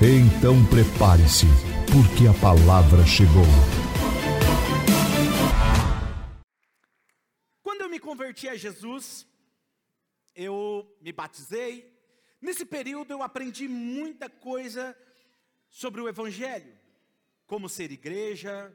Então 0.00 0.54
prepare-se, 0.70 1.46
porque 1.90 2.28
a 2.28 2.40
palavra 2.40 3.04
chegou. 3.04 3.42
Quando 7.64 7.80
eu 7.80 7.88
me 7.88 7.98
converti 7.98 8.48
a 8.48 8.54
Jesus, 8.54 9.26
eu 10.36 10.88
me 11.00 11.10
batizei. 11.10 11.92
Nesse 12.40 12.64
período 12.64 13.10
eu 13.10 13.24
aprendi 13.24 13.66
muita 13.66 14.30
coisa 14.30 14.96
sobre 15.68 16.00
o 16.00 16.08
Evangelho, 16.08 16.78
como 17.44 17.68
ser 17.68 17.90
igreja, 17.90 18.72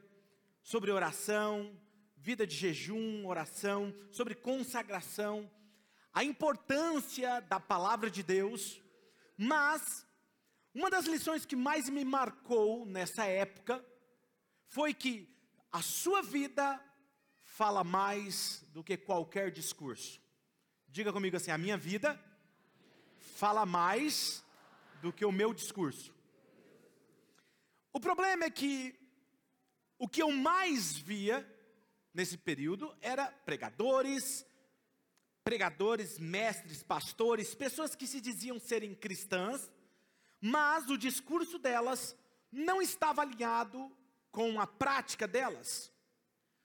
sobre 0.61 0.91
oração, 0.91 1.73
vida 2.17 2.45
de 2.45 2.57
jejum, 2.57 3.25
oração, 3.25 3.95
sobre 4.11 4.35
consagração, 4.35 5.49
a 6.13 6.21
importância 6.21 7.39
da 7.39 7.61
palavra 7.61 8.11
de 8.11 8.21
Deus, 8.21 8.81
mas 9.37 10.05
uma 10.73 10.89
das 10.89 11.05
lições 11.05 11.45
que 11.45 11.55
mais 11.55 11.89
me 11.89 12.03
marcou 12.03 12.85
nessa 12.85 13.25
época 13.25 13.83
foi 14.67 14.93
que 14.93 15.29
a 15.71 15.81
sua 15.81 16.21
vida 16.21 16.83
fala 17.43 17.83
mais 17.83 18.65
do 18.73 18.83
que 18.83 18.97
qualquer 18.97 19.51
discurso. 19.51 20.19
Diga 20.87 21.13
comigo 21.13 21.37
assim: 21.37 21.51
a 21.51 21.57
minha 21.57 21.77
vida 21.77 22.19
fala 23.35 23.65
mais 23.65 24.43
do 25.01 25.13
que 25.13 25.25
o 25.25 25.31
meu 25.31 25.53
discurso. 25.53 26.13
O 27.91 27.99
problema 27.99 28.45
é 28.45 28.49
que 28.49 28.95
o 29.99 30.07
que 30.07 30.21
eu 30.21 30.31
mais 30.31 30.97
via 30.97 31.47
nesse 32.13 32.37
período 32.37 32.95
era 33.01 33.27
pregadores, 33.27 34.45
pregadores, 35.43 36.17
mestres, 36.17 36.81
pastores, 36.81 37.53
pessoas 37.53 37.95
que 37.95 38.07
se 38.07 38.19
diziam 38.19 38.59
serem 38.59 38.95
cristãs, 38.95 39.69
mas 40.45 40.89
o 40.89 40.97
discurso 40.97 41.57
delas 41.57 42.17
não 42.51 42.81
estava 42.81 43.21
alinhado 43.21 43.89
com 44.29 44.59
a 44.59 44.67
prática 44.67 45.25
delas. 45.25 45.89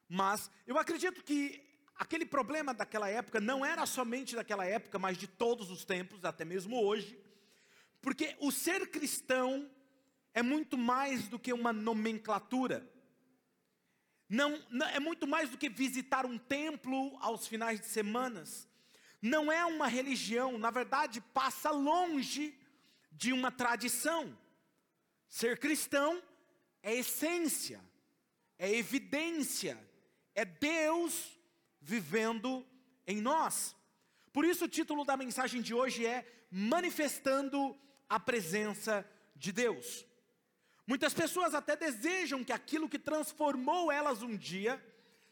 Mas 0.09 0.51
eu 0.67 0.77
acredito 0.77 1.23
que 1.23 1.65
aquele 1.95 2.27
problema 2.27 2.75
daquela 2.75 3.09
época 3.09 3.41
não 3.41 3.65
era 3.65 3.87
somente 3.87 4.35
daquela 4.35 4.67
época, 4.67 4.99
mas 4.99 5.17
de 5.17 5.29
todos 5.29 5.71
os 5.71 5.85
tempos, 5.85 6.25
até 6.25 6.45
mesmo 6.45 6.83
hoje, 6.83 7.17
porque 8.03 8.37
o 8.41 8.51
ser 8.51 8.91
cristão 8.91 9.71
é 10.35 10.43
muito 10.43 10.77
mais 10.77 11.29
do 11.29 11.39
que 11.39 11.53
uma 11.53 11.73
nomenclatura. 11.73 12.85
Não, 14.29 14.61
não, 14.71 14.89
é 14.89 14.99
muito 14.99 15.25
mais 15.25 15.51
do 15.51 15.57
que 15.57 15.69
visitar 15.69 16.27
um 16.27 16.37
templo 16.37 17.17
aos 17.21 17.47
finais 17.47 17.79
de 17.79 17.87
semanas. 17.87 18.67
Não 19.23 19.53
é 19.53 19.65
uma 19.65 19.87
religião, 19.87 20.59
na 20.59 20.73
verdade, 20.73 21.21
passa 21.21 21.71
longe 21.71 22.59
de 23.19 23.33
uma 23.33 23.51
tradição. 23.51 24.39
Ser 25.29 25.59
cristão 25.59 26.23
é 26.83 26.95
essência, 26.95 27.81
é 28.57 28.73
evidência, 28.73 29.77
é 30.35 30.45
Deus 30.45 31.37
vivendo 31.81 32.65
em 33.07 33.21
nós. 33.21 33.77
Por 34.33 34.45
isso 34.45 34.67
o 34.67 34.69
título 34.69 35.05
da 35.05 35.17
mensagem 35.17 35.61
de 35.61 35.75
hoje 35.75 36.07
é 36.07 36.25
Manifestando 36.49 37.77
a 38.09 38.21
presença 38.21 39.05
de 39.35 39.51
Deus. 39.51 40.07
Muitas 40.87 41.13
pessoas 41.13 41.55
até 41.55 41.75
desejam 41.77 42.45
que 42.45 42.53
aquilo 42.53 42.89
que 42.89 43.01
transformou 43.01 43.91
elas 43.91 44.23
um 44.23 44.37
dia 44.37 44.83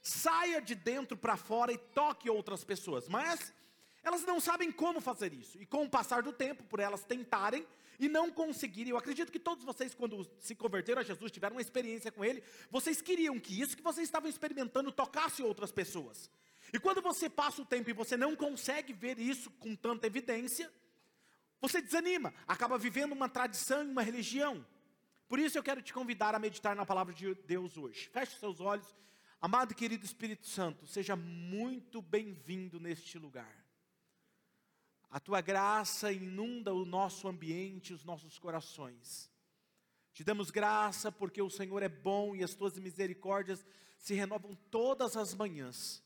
saia 0.03 0.60
de 0.60 0.75
dentro 0.75 1.16
para 1.16 1.37
fora 1.37 1.72
e 1.72 1.78
toque 1.78 2.28
outras 2.28 2.65
pessoas, 2.65 3.09
mas 3.09 3.55
elas 4.03 4.25
não 4.25 4.39
sabem 4.41 4.71
como 4.71 5.00
fazer 5.00 5.33
isso. 5.33 5.60
E 5.60 5.66
com 5.66 5.84
o 5.84 5.91
passar 5.91 6.22
do 6.22 6.33
tempo, 6.33 6.62
por 6.65 6.78
elas 6.78 7.05
tentarem 7.05 7.66
e 7.99 8.09
não 8.09 8.31
conseguirem, 8.31 8.91
eu 8.91 8.97
acredito 8.97 9.33
que 9.33 9.39
todos 9.39 9.65
vocês, 9.65 9.95
quando 9.95 10.29
se 10.39 10.55
converteram 10.55 11.01
a 11.01 11.05
Jesus, 11.05 11.31
tiveram 11.33 11.57
uma 11.57 11.62
experiência 11.62 12.12
com 12.12 12.25
Ele, 12.25 12.43
vocês 12.71 13.01
queriam 13.01 13.39
que 13.39 13.61
isso 13.61 13.77
que 13.77 13.83
vocês 13.83 14.07
estavam 14.07 14.29
experimentando 14.29 14.93
tocasse 14.93 15.43
outras 15.43 15.73
pessoas. 15.73 16.31
E 16.73 16.79
quando 16.79 17.01
você 17.01 17.29
passa 17.29 17.62
o 17.62 17.65
tempo 17.65 17.91
e 17.91 17.93
você 17.93 18.17
não 18.17 18.34
consegue 18.34 18.93
ver 18.93 19.19
isso 19.19 19.51
com 19.53 19.75
tanta 19.75 20.07
evidência, 20.07 20.71
você 21.61 21.81
desanima, 21.81 22.34
acaba 22.47 22.77
vivendo 22.77 23.12
uma 23.12 23.29
tradição 23.29 23.83
e 23.83 23.89
uma 23.89 24.03
religião. 24.03 24.67
Por 25.28 25.39
isso 25.39 25.59
eu 25.59 25.63
quero 25.63 25.83
te 25.83 25.93
convidar 25.93 26.34
a 26.34 26.39
meditar 26.39 26.77
na 26.77 26.87
palavra 26.87 27.15
de 27.15 27.34
Deus 27.34 27.77
hoje. 27.77 28.09
Feche 28.13 28.39
seus 28.39 28.61
olhos. 28.61 28.95
Amado 29.41 29.73
e 29.73 29.75
querido 29.75 30.05
Espírito 30.05 30.47
Santo, 30.47 30.87
seja 30.87 31.15
muito 31.15 32.01
bem-vindo 32.01 32.81
neste 32.81 33.19
lugar. 33.19 33.66
A 35.09 35.21
tua 35.21 35.41
graça 35.41 36.12
inunda 36.12 36.75
o 36.75 36.84
nosso 36.84 37.28
ambiente, 37.28 37.94
os 37.94 38.05
nossos 38.05 38.39
corações. 38.39 39.31
Te 40.12 40.25
damos 40.25 40.50
graça 40.50 41.12
porque 41.12 41.41
o 41.41 41.50
Senhor 41.50 41.83
é 41.83 41.89
bom 41.89 42.34
e 42.34 42.43
as 42.43 42.55
tuas 42.55 42.78
misericórdias 42.78 43.65
se 43.99 44.15
renovam 44.15 44.55
todas 44.71 45.16
as 45.16 45.34
manhãs. 45.34 46.03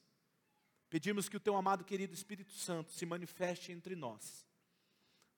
Pedimos 0.88 1.28
que 1.28 1.36
o 1.36 1.40
teu 1.40 1.56
amado 1.56 1.84
querido 1.84 2.12
Espírito 2.12 2.52
Santo 2.52 2.92
se 2.92 3.06
manifeste 3.06 3.70
entre 3.72 3.94
nós. 3.94 4.46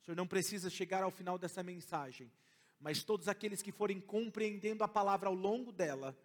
O 0.00 0.04
Senhor 0.04 0.16
não 0.16 0.26
precisa 0.26 0.70
chegar 0.70 1.02
ao 1.02 1.10
final 1.10 1.38
dessa 1.38 1.62
mensagem, 1.62 2.32
mas 2.80 3.04
todos 3.04 3.28
aqueles 3.28 3.62
que 3.62 3.70
forem 3.70 4.00
compreendendo 4.00 4.82
a 4.82 4.88
palavra 4.88 5.28
ao 5.28 5.34
longo 5.34 5.70
dela 5.70 6.16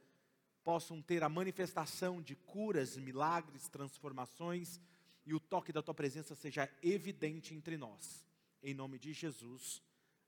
possam 0.64 1.02
ter 1.02 1.24
a 1.24 1.30
manifestação 1.30 2.22
de 2.22 2.36
curas, 2.36 2.98
milagres, 2.98 3.70
transformações 3.70 4.80
e 5.28 5.34
o 5.34 5.40
toque 5.42 5.74
da 5.74 5.84
tua 5.84 5.94
presença 5.94 6.34
seja 6.36 6.70
evidente 6.82 7.54
entre 7.54 7.76
nós. 7.76 8.26
Em 8.64 8.74
nome 8.74 8.98
de 8.98 9.12
Jesus. 9.12 9.84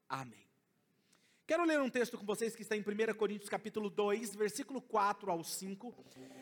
Amém. 0.09 0.45
Quero 1.47 1.63
ler 1.63 1.79
um 1.79 1.89
texto 1.89 2.17
com 2.17 2.25
vocês 2.25 2.53
que 2.53 2.63
está 2.63 2.75
em 2.75 2.81
1 2.81 3.15
Coríntios 3.15 3.49
capítulo 3.49 3.89
2, 3.89 4.35
versículo 4.35 4.81
4 4.81 5.31
ao 5.31 5.41
5. 5.41 5.95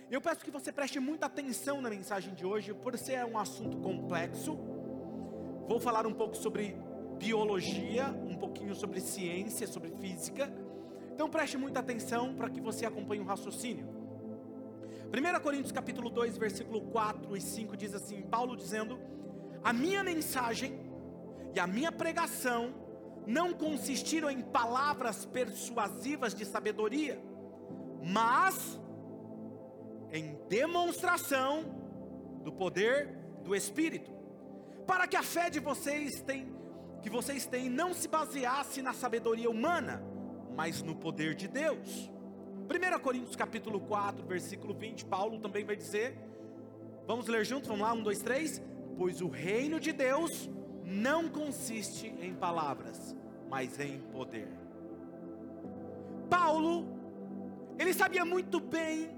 Eu 0.10 0.20
peço 0.20 0.44
que 0.44 0.50
você 0.50 0.72
preste 0.72 1.00
muita 1.00 1.28
atenção 1.28 1.80
na 1.82 1.90
mensagem 1.90 2.34
de 2.34 2.46
hoje, 2.46 2.74
por 2.74 2.98
ser 2.98 3.24
um 3.26 3.38
assunto 3.38 3.78
complexo. 3.78 4.56
Vou 5.68 5.80
falar 5.80 6.08
um 6.08 6.14
pouco 6.14 6.36
sobre 6.36 6.76
biologia, 7.20 8.08
um 8.10 8.36
pouquinho 8.36 8.74
sobre 8.74 9.00
ciência, 9.00 9.68
sobre 9.68 9.92
física. 9.92 10.52
Então 11.14 11.30
preste 11.30 11.58
muita 11.58 11.80
atenção 11.80 12.36
para 12.36 12.50
que 12.50 12.60
você 12.60 12.88
acompanhe 12.88 13.22
o 13.22 13.26
raciocínio. 13.26 13.97
1 15.08 15.40
Coríntios 15.40 15.72
capítulo 15.72 16.10
2, 16.10 16.38
versículo 16.38 16.82
4 16.82 17.38
e 17.38 17.40
5 17.40 17.78
diz 17.78 17.96
assim, 17.96 18.22
Paulo 18.24 18.58
dizendo: 18.58 19.00
"A 19.64 19.72
minha 19.72 20.04
mensagem 20.04 20.80
e 21.56 21.60
a 21.60 21.66
minha 21.66 21.92
pregação 21.92 22.74
não 23.26 23.54
consistiram 23.54 24.30
em 24.30 24.42
palavras 24.42 25.26
persuasivas 25.26 26.36
de 26.36 26.44
sabedoria, 26.44 27.22
mas 28.04 28.80
em 30.12 30.38
demonstração 30.50 31.64
do 32.44 32.52
poder 32.52 33.18
do 33.44 33.56
Espírito, 33.56 34.12
para 34.86 35.08
que 35.08 35.16
a 35.16 35.24
fé 35.24 35.50
de 35.50 35.60
vocês 35.60 36.22
tem, 36.22 36.54
que 37.02 37.10
vocês 37.10 37.46
têm 37.46 37.70
não 37.70 37.94
se 37.94 38.10
baseasse 38.10 38.82
na 38.82 38.92
sabedoria 38.92 39.50
humana, 39.50 40.04
mas 40.54 40.82
no 40.82 40.96
poder 40.96 41.34
de 41.34 41.48
Deus." 41.48 42.12
1 42.68 43.00
Coríntios 43.00 43.36
capítulo 43.36 43.80
4, 43.80 44.26
versículo 44.26 44.74
20, 44.74 45.06
Paulo 45.06 45.40
também 45.40 45.64
vai 45.64 45.76
dizer, 45.76 46.18
vamos 47.08 47.28
ler 47.28 47.46
juntos, 47.46 47.68
vamos 47.68 47.82
lá, 47.82 47.94
um, 47.94 48.04
dois, 48.04 48.22
três, 48.22 48.62
pois 48.98 49.22
o 49.22 49.30
reino 49.30 49.80
de 49.80 49.94
Deus 49.94 50.50
não 50.84 51.30
consiste 51.30 52.08
em 52.20 52.34
palavras, 52.34 53.16
mas 53.50 53.80
em 53.80 54.00
poder. 54.12 54.50
Paulo, 56.30 56.86
ele 57.80 57.94
sabia 57.94 58.26
muito 58.26 58.60
bem 58.60 59.12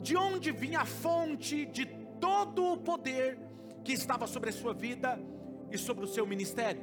de 0.00 0.16
onde 0.16 0.50
vinha 0.50 0.80
a 0.80 0.84
fonte 0.84 1.66
de 1.66 1.86
todo 2.20 2.72
o 2.72 2.76
poder 2.76 3.38
que 3.84 3.92
estava 3.92 4.26
sobre 4.26 4.50
a 4.50 4.52
sua 4.52 4.74
vida 4.74 5.20
e 5.70 5.78
sobre 5.78 6.04
o 6.04 6.08
seu 6.08 6.26
ministério. 6.26 6.82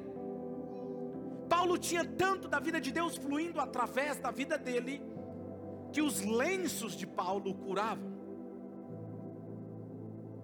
Paulo 1.49 1.77
tinha 1.77 2.03
tanto 2.03 2.47
da 2.47 2.59
vida 2.59 2.79
de 2.79 2.91
Deus 2.91 3.15
fluindo 3.17 3.59
através 3.59 4.17
da 4.17 4.31
vida 4.31 4.57
dele, 4.57 5.01
que 5.95 6.01
os 6.01 6.19
lenços 6.19 6.93
de 6.93 7.07
Paulo 7.07 7.53
curavam. 7.53 8.11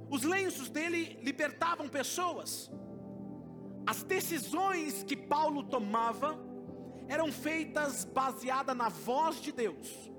Os 0.09 0.23
lenços 0.23 0.69
dele 0.69 1.19
libertavam 1.21 1.89
pessoas. 1.89 2.71
As 3.85 4.01
decisões 4.01 5.03
que 5.03 5.17
Paulo 5.17 5.61
tomava 5.65 6.39
eram 7.09 7.29
feitas 7.33 8.05
baseada 8.05 8.73
na 8.73 8.87
voz 8.87 9.41
de 9.41 9.51
Deus. 9.51 10.09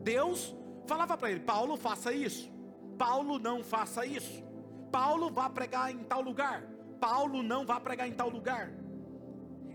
Deus 0.00 0.54
falava 0.86 1.16
para 1.16 1.30
ele: 1.30 1.40
Paulo, 1.40 1.78
faça 1.78 2.12
isso. 2.12 2.52
Paulo, 2.98 3.38
não 3.38 3.64
faça 3.64 4.04
isso. 4.04 4.44
Paulo, 4.90 5.30
vá 5.30 5.48
pregar 5.48 5.90
em 5.90 6.04
tal 6.04 6.20
lugar. 6.20 6.68
Paulo, 7.00 7.42
não 7.42 7.64
vá 7.64 7.80
pregar 7.80 8.06
em 8.06 8.12
tal 8.12 8.28
lugar. 8.28 8.70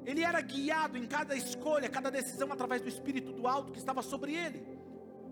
Ele 0.05 0.21
era 0.21 0.39
guiado 0.41 0.95
em 0.95 1.07
cada 1.07 1.35
escolha, 1.35 1.89
cada 1.89 2.11
decisão 2.11 2.53
através 2.53 2.83
do 2.83 2.87
Espírito 2.87 3.33
do 3.33 3.47
Alto 3.47 3.71
que 3.71 3.79
estava 3.79 4.03
sobre 4.03 4.35
ele. 4.35 4.76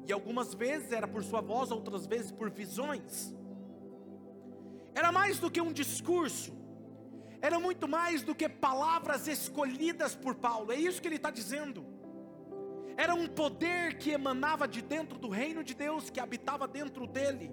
E 0.07 0.13
algumas 0.13 0.53
vezes 0.53 0.91
era 0.91 1.07
por 1.07 1.23
sua 1.23 1.41
voz, 1.41 1.71
outras 1.71 2.05
vezes 2.05 2.31
por 2.31 2.49
visões. 2.49 3.33
Era 4.93 5.11
mais 5.11 5.39
do 5.39 5.49
que 5.49 5.59
um 5.59 5.73
discurso, 5.73 6.53
era 7.41 7.59
muito 7.59 7.87
mais 7.87 8.23
do 8.23 8.33
que 8.33 8.47
palavras 8.47 9.27
escolhidas 9.27 10.15
por 10.15 10.35
Paulo, 10.35 10.71
é 10.71 10.75
isso 10.75 11.01
que 11.01 11.07
ele 11.07 11.17
está 11.17 11.29
dizendo. 11.29 11.85
Era 12.97 13.13
um 13.13 13.27
poder 13.27 13.97
que 13.97 14.11
emanava 14.11 14.67
de 14.67 14.81
dentro 14.81 15.17
do 15.19 15.27
reino 15.27 15.63
de 15.63 15.73
Deus, 15.73 16.09
que 16.09 16.19
habitava 16.19 16.65
dentro 16.65 17.05
dele. 17.05 17.51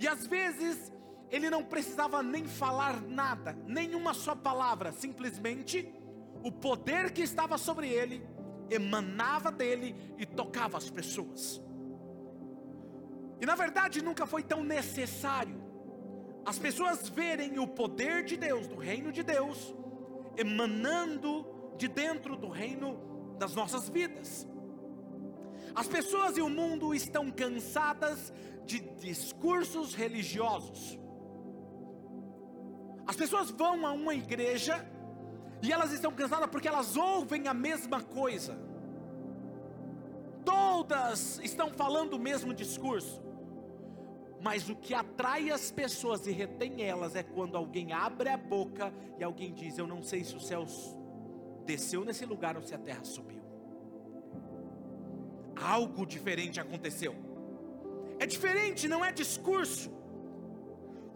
E 0.00 0.08
às 0.08 0.26
vezes 0.26 0.92
ele 1.30 1.48
não 1.48 1.62
precisava 1.62 2.22
nem 2.22 2.44
falar 2.44 3.00
nada, 3.00 3.56
nenhuma 3.66 4.14
só 4.14 4.34
palavra, 4.34 4.90
simplesmente 4.92 5.92
o 6.42 6.50
poder 6.50 7.12
que 7.12 7.22
estava 7.22 7.56
sobre 7.56 7.88
ele 7.88 8.26
emanava 8.70 9.50
dele 9.50 9.94
e 10.18 10.26
tocava 10.26 10.76
as 10.76 10.90
pessoas. 10.90 11.62
E 13.40 13.46
na 13.46 13.54
verdade 13.54 14.02
nunca 14.02 14.26
foi 14.26 14.42
tão 14.42 14.64
necessário 14.64 15.66
as 16.46 16.60
pessoas 16.60 17.08
verem 17.08 17.58
o 17.58 17.66
poder 17.66 18.24
de 18.24 18.36
Deus, 18.36 18.68
do 18.68 18.76
reino 18.76 19.10
de 19.10 19.24
Deus, 19.24 19.74
emanando 20.36 21.44
de 21.76 21.88
dentro 21.88 22.36
do 22.36 22.48
reino 22.48 23.34
das 23.36 23.52
nossas 23.52 23.88
vidas. 23.88 24.46
As 25.74 25.88
pessoas 25.88 26.38
e 26.38 26.40
o 26.40 26.48
mundo 26.48 26.94
estão 26.94 27.32
cansadas 27.32 28.32
de 28.64 28.78
discursos 28.78 29.92
religiosos. 29.92 30.96
As 33.04 33.16
pessoas 33.16 33.50
vão 33.50 33.84
a 33.84 33.90
uma 33.90 34.14
igreja 34.14 34.88
e 35.62 35.72
elas 35.72 35.92
estão 35.92 36.12
cansadas 36.12 36.48
porque 36.50 36.68
elas 36.68 36.96
ouvem 36.96 37.48
a 37.48 37.54
mesma 37.54 38.02
coisa. 38.02 38.58
Todas 40.44 41.40
estão 41.42 41.70
falando 41.72 42.14
o 42.14 42.18
mesmo 42.18 42.54
discurso. 42.54 43.22
Mas 44.40 44.68
o 44.68 44.76
que 44.76 44.94
atrai 44.94 45.50
as 45.50 45.70
pessoas 45.70 46.26
e 46.26 46.30
retém 46.30 46.82
elas 46.82 47.16
é 47.16 47.22
quando 47.22 47.56
alguém 47.56 47.92
abre 47.92 48.28
a 48.28 48.36
boca 48.36 48.92
e 49.18 49.24
alguém 49.24 49.52
diz: 49.52 49.78
Eu 49.78 49.86
não 49.86 50.02
sei 50.02 50.22
se 50.22 50.36
o 50.36 50.40
céu 50.40 50.64
desceu 51.64 52.04
nesse 52.04 52.24
lugar 52.24 52.56
ou 52.56 52.62
se 52.62 52.74
a 52.74 52.78
terra 52.78 53.02
subiu. 53.02 53.42
Algo 55.56 56.06
diferente 56.06 56.60
aconteceu. 56.60 57.14
É 58.18 58.26
diferente, 58.26 58.86
não 58.86 59.04
é 59.04 59.10
discurso. 59.10 59.90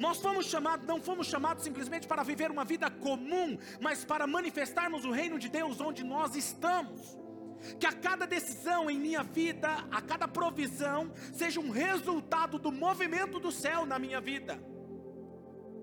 Nós 0.00 0.19
fomos 0.19 0.47
chamados, 0.47 0.87
não 0.87 1.00
fomos 1.00 1.26
chamados 1.26 1.62
simplesmente 1.62 2.08
para 2.08 2.23
viver 2.23 2.50
uma 2.50 2.64
vida 2.64 2.91
comum, 2.91 3.58
mas 3.81 4.02
para 4.02 4.26
manifestarmos 4.26 5.05
o 5.05 5.11
reino 5.11 5.38
de 5.38 5.49
Deus 5.49 5.79
onde 5.79 6.02
nós 6.02 6.35
estamos 6.35 7.20
que 7.79 7.87
a 7.87 7.93
cada 7.93 8.26
decisão 8.26 8.91
em 8.91 8.99
minha 8.99 9.23
vida, 9.23 9.69
a 9.91 10.00
cada 10.00 10.26
provisão, 10.26 11.12
seja 11.35 11.61
um 11.61 11.69
resultado 11.69 12.58
do 12.58 12.73
movimento 12.73 13.38
do 13.38 13.52
céu 13.52 13.85
na 13.85 13.99
minha 13.99 14.19
vida. 14.20 14.58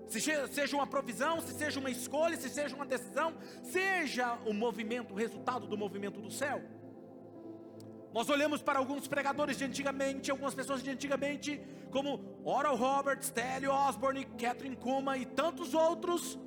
Se 0.08 0.20
seja 0.20 0.74
uma 0.74 0.86
provisão, 0.86 1.40
se 1.40 1.52
seja 1.52 1.78
uma 1.78 1.90
escolha, 1.90 2.36
se 2.36 2.48
seja 2.48 2.74
uma 2.74 2.86
decisão, 2.86 3.36
seja 3.62 4.38
o 4.46 4.52
movimento, 4.52 5.12
o 5.12 5.16
resultado 5.16 5.68
do 5.68 5.78
movimento 5.78 6.20
do 6.20 6.30
céu. 6.30 6.60
Nós 8.12 8.28
olhamos 8.28 8.62
para 8.62 8.78
alguns 8.78 9.06
pregadores 9.06 9.56
de 9.56 9.64
antigamente, 9.64 10.30
algumas 10.30 10.54
pessoas 10.54 10.82
de 10.82 10.90
antigamente, 10.90 11.60
como 11.90 12.20
Oral 12.44 12.76
Roberts, 12.76 13.30
Telly 13.30 13.68
Osborne, 13.68 14.24
Catherine 14.42 14.76
Kuma 14.76 15.18
e 15.18 15.26
tantos 15.26 15.74
outros, 15.74 16.38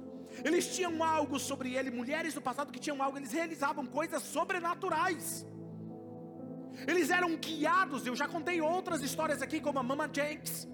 eles 0.44 0.75
tinham 0.75 1.04
algo 1.04 1.38
sobre 1.40 1.75
ele, 1.75 1.92
mulheres 1.92 2.34
do 2.34 2.42
passado 2.42 2.72
que 2.72 2.80
tinham 2.80 3.02
algo, 3.04 3.18
eles 3.18 3.31
realizavam 3.31 3.86
coisas 3.86 4.24
sobrenaturais. 4.24 5.46
Eles 6.88 7.10
eram 7.10 7.36
guiados, 7.36 8.08
eu 8.08 8.16
já 8.16 8.28
contei 8.28 8.62
outras 8.62 9.02
histórias 9.02 9.42
aqui, 9.42 9.60
como 9.60 9.78
a 9.78 9.84
Mama 9.84 10.10
Jenks. 10.12 10.68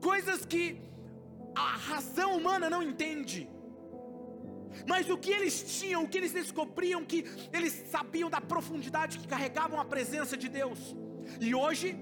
Coisas 0.00 0.44
que 0.44 0.80
a 1.54 1.76
razão 1.76 2.36
humana 2.36 2.68
não 2.68 2.82
entende. 2.82 3.48
Mas 4.86 5.08
o 5.08 5.16
que 5.16 5.30
eles 5.30 5.78
tinham, 5.78 6.04
o 6.04 6.08
que 6.08 6.18
eles 6.18 6.32
descobriam, 6.32 7.04
que 7.04 7.24
eles 7.52 7.84
sabiam 7.90 8.28
da 8.28 8.40
profundidade 8.40 9.18
que 9.18 9.26
carregavam 9.26 9.80
a 9.80 9.84
presença 9.84 10.36
de 10.36 10.48
Deus. 10.48 10.94
E 11.40 11.54
hoje, 11.54 11.96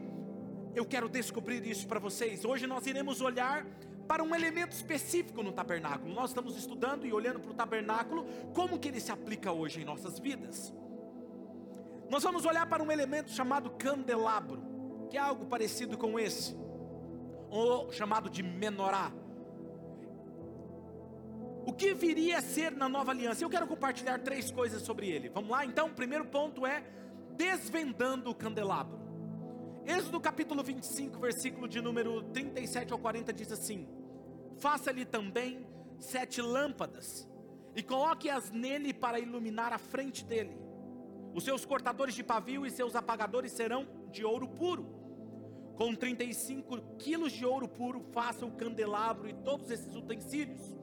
eu 0.75 0.85
quero 0.85 1.09
descobrir 1.09 1.67
isso 1.67 1.87
para 1.87 2.01
vocês. 2.01 2.45
Hoje 2.45 2.67
nós 2.67 2.87
iremos 2.87 3.21
olhar 3.21 3.67
para 4.09 4.23
um 4.23 4.35
elemento 4.35 4.73
específico 4.73 5.43
no 5.43 5.53
tabernáculo. 5.53 6.13
Nós 6.15 6.31
estamos 6.31 6.57
estudando 6.57 7.07
e 7.07 7.13
olhando 7.13 7.41
para 7.41 7.51
o 7.51 7.55
tabernáculo, 7.55 8.27
como 8.55 8.79
que 8.79 8.89
ele 8.89 9.01
se 9.01 9.13
aplica 9.13 9.53
hoje 9.53 9.81
em 9.81 9.85
nossas 9.85 10.19
vidas. 10.19 10.73
Nós 12.11 12.23
vamos 12.23 12.45
olhar 12.45 12.67
para 12.67 12.83
um 12.83 12.91
elemento 12.91 13.31
chamado 13.31 13.71
candelabro, 13.71 14.63
que 15.11 15.17
é 15.17 15.21
algo 15.21 15.47
parecido 15.47 15.97
com 15.97 16.19
esse, 16.19 16.55
ou 17.49 17.91
chamado 17.93 18.29
de 18.29 18.43
menorá. 18.43 19.13
O 21.65 21.73
que 21.73 21.95
viria 21.95 22.39
a 22.39 22.43
ser 22.43 22.73
na 22.73 22.89
nova 22.89 23.13
aliança? 23.13 23.45
Eu 23.45 23.51
quero 23.51 23.67
compartilhar 23.67 24.19
três 24.19 24.51
coisas 24.51 24.83
sobre 24.83 25.09
ele. 25.09 25.29
Vamos 25.29 25.51
lá? 25.51 25.65
Então, 25.65 25.87
o 25.87 25.95
primeiro 25.95 26.25
ponto 26.25 26.67
é 26.67 26.83
desvendando 27.37 28.31
o 28.31 28.35
candelabro. 28.35 29.01
Êxodo 29.87 30.21
capítulo 30.21 30.63
25, 30.63 31.19
versículo 31.21 31.69
de 31.69 31.81
número 31.81 32.23
37 32.25 32.93
ao 32.93 32.99
40 32.99 33.33
diz 33.33 33.53
assim: 33.53 33.89
Faça-lhe 34.59 35.05
também 35.05 35.67
sete 35.99 36.41
lâmpadas, 36.41 37.29
e 37.77 37.83
coloque-as 37.83 38.51
nele 38.51 38.93
para 38.93 39.21
iluminar 39.21 39.73
a 39.73 39.79
frente 39.79 40.25
dele. 40.25 40.57
Os 41.35 41.45
seus 41.45 41.65
cortadores 41.65 42.15
de 42.15 42.23
pavio 42.23 42.67
e 42.67 42.71
seus 42.71 42.95
apagadores 42.95 43.53
serão 43.53 43.87
de 44.11 44.25
ouro 44.25 44.49
puro. 44.49 44.85
Com 45.77 45.95
35 45.95 46.81
quilos 46.99 47.33
de 47.33 47.47
ouro 47.47 47.67
puro, 47.67 48.05
faça 48.13 48.45
o 48.45 48.53
candelabro 48.53 49.29
e 49.29 49.33
todos 49.33 49.71
esses 49.71 49.95
utensílios. 49.95 50.82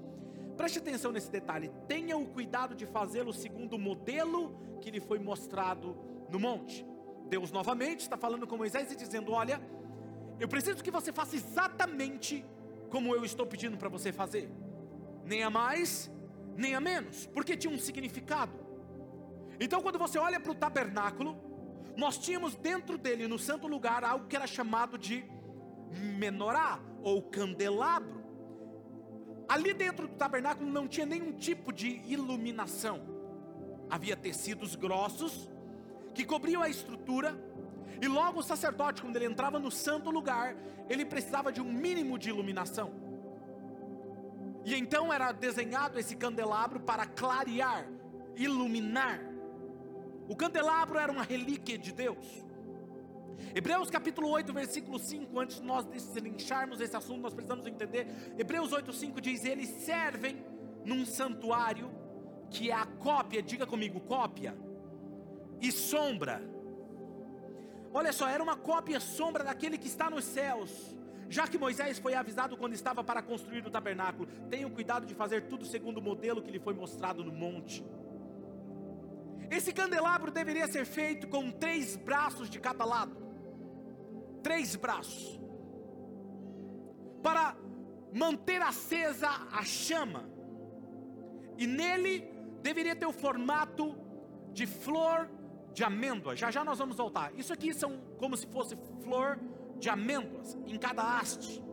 Preste 0.59 0.79
atenção 0.79 1.13
nesse 1.13 1.31
detalhe. 1.31 1.71
Tenha 1.88 2.17
o 2.17 2.25
cuidado 2.25 2.75
de 2.75 2.85
fazê-lo 2.85 3.31
segundo 3.31 3.78
o 3.78 3.80
modelo 3.80 4.59
que 4.81 4.92
lhe 4.92 4.99
foi 4.99 5.18
mostrado 5.18 5.97
no 6.30 6.37
monte. 6.37 6.85
Deus 7.30 7.49
novamente 7.49 8.01
está 8.01 8.18
falando 8.18 8.45
com 8.45 8.57
Moisés 8.57 8.92
e 8.92 8.95
dizendo: 8.97 9.31
Olha, 9.31 9.61
eu 10.37 10.49
preciso 10.49 10.83
que 10.83 10.92
você 10.92 11.13
faça 11.13 11.37
exatamente 11.37 12.45
como 12.89 13.16
eu 13.16 13.23
estou 13.23 13.45
pedindo 13.45 13.78
para 13.78 13.87
você 13.87 14.11
fazer, 14.11 14.51
nem 15.23 15.44
a 15.44 15.49
mais, 15.49 16.11
nem 16.57 16.75
a 16.75 16.81
menos, 16.81 17.25
porque 17.28 17.56
tinha 17.56 17.73
um 17.73 17.80
significado. 17.80 18.51
Então, 19.61 19.81
quando 19.81 19.97
você 19.97 20.19
olha 20.19 20.42
para 20.42 20.51
o 20.51 20.56
tabernáculo, 20.56 21.37
nós 21.95 22.18
tínhamos 22.18 22.54
dentro 22.56 22.97
dele, 22.97 23.30
no 23.30 23.39
santo 23.39 23.66
lugar, 23.66 24.04
algo 24.04 24.28
que 24.28 24.35
era 24.35 24.45
chamado 24.45 24.97
de 24.97 25.23
menorá 26.18 26.81
ou 27.01 27.21
candelabro. 27.21 28.19
Ali 29.49 29.73
dentro 29.73 30.07
do 30.07 30.13
tabernáculo 30.13 30.69
não 30.69 30.87
tinha 30.87 31.07
nenhum 31.07 31.31
tipo 31.33 31.73
de 31.73 32.01
iluminação, 32.06 33.01
havia 33.89 34.15
tecidos 34.15 34.75
grossos 34.75 35.49
que 36.13 36.23
cobriam 36.23 36.61
a 36.61 36.69
estrutura 36.69 37.35
e 38.01 38.07
logo 38.07 38.39
o 38.39 38.44
sacerdote, 38.44 39.01
quando 39.01 39.15
ele 39.15 39.25
entrava 39.25 39.59
no 39.59 39.71
santo 39.71 40.09
lugar, 40.09 40.56
ele 40.87 41.03
precisava 41.03 41.51
de 41.51 41.61
um 41.61 41.65
mínimo 41.65 42.18
de 42.18 42.29
iluminação. 42.29 42.94
E 44.63 44.75
então 44.75 45.11
era 45.11 45.31
desenhado 45.31 45.99
esse 45.99 46.15
candelabro 46.15 46.79
para 46.79 47.06
clarear, 47.06 47.85
iluminar. 48.35 49.19
O 50.27 50.35
candelabro 50.35 50.97
era 50.97 51.11
uma 51.11 51.23
relíquia 51.23 51.77
de 51.77 51.91
Deus. 51.91 52.45
Hebreus 53.54 53.90
capítulo 53.90 54.30
8, 54.30 54.54
versículo 54.54 55.00
5, 55.00 55.40
antes 55.40 55.60
de 55.60 55.66
nós 55.66 55.86
destриncharmos 55.86 56.81
esse 56.81 56.96
assunto, 56.96 57.22
nós 57.22 57.34
precisamos 57.34 57.66
entender. 57.66 58.08
Hebreus 58.38 58.72
8, 58.72 58.92
5 58.92 59.22
diz: 59.22 59.44
Eles 59.44 59.69
servem 59.69 60.44
num 60.86 61.06
santuário 61.06 61.92
que 62.50 62.72
é 62.72 62.74
a 62.74 62.86
cópia, 62.86 63.42
diga 63.42 63.66
comigo, 63.66 64.00
cópia 64.02 64.56
e 65.62 65.72
sombra 65.72 66.42
Olha 67.92 68.14
só, 68.14 68.28
era 68.28 68.44
uma 68.44 68.56
cópia 68.56 69.00
sombra 69.00 69.44
daquele 69.44 69.78
que 69.78 69.88
está 69.88 70.10
nos 70.10 70.24
céus. 70.24 70.96
Já 71.28 71.48
que 71.48 71.58
Moisés 71.58 72.00
foi 72.00 72.14
avisado 72.14 72.58
quando 72.58 72.74
estava 72.74 73.04
para 73.04 73.22
construir 73.22 73.66
o 73.66 73.69
tabernáculo, 73.69 74.28
tenham 74.50 74.69
cuidado 74.69 75.06
de 75.06 75.14
fazer 75.14 75.48
tudo 75.48 75.66
segundo 75.66 75.98
o 75.98 76.02
modelo 76.02 76.42
que 76.42 76.52
lhe 76.52 76.60
foi 76.60 76.74
mostrado 76.74 77.24
no 77.24 77.31
monte. 77.31 77.84
Esse 79.50 79.74
candelabro 79.74 80.31
deveria 80.31 80.68
ser 80.68 80.86
feito 80.86 81.28
com 81.28 81.52
três 81.52 81.96
braços 81.96 82.50
de 82.50 82.60
cada 82.60 82.86
lado. 82.86 83.29
Três 84.44 84.76
braços. 84.76 85.40
Para 87.22 87.56
manter 88.14 88.62
acesa 88.62 89.30
a 89.52 89.64
chama. 89.64 90.30
E 91.58 91.68
nele 91.68 92.28
deveria 92.62 92.96
ter 92.96 93.06
o 93.06 93.12
formato 93.12 93.96
de 94.54 94.66
flor 94.66 95.30
de 95.74 95.84
amêndoa. 95.84 96.36
Já 96.36 96.52
já 96.52 96.64
nós 96.64 96.80
vamos 96.80 96.98
voltar. 96.98 97.34
Isso 97.36 97.54
aqui 97.54 97.74
são 97.74 98.00
como 98.18 98.36
se 98.36 98.48
fosse 98.48 98.78
flor 99.04 99.40
de 99.78 99.90
amêndoas 99.90 100.58
em 100.66 100.78
cada 100.78 101.02
haste. 101.18 101.64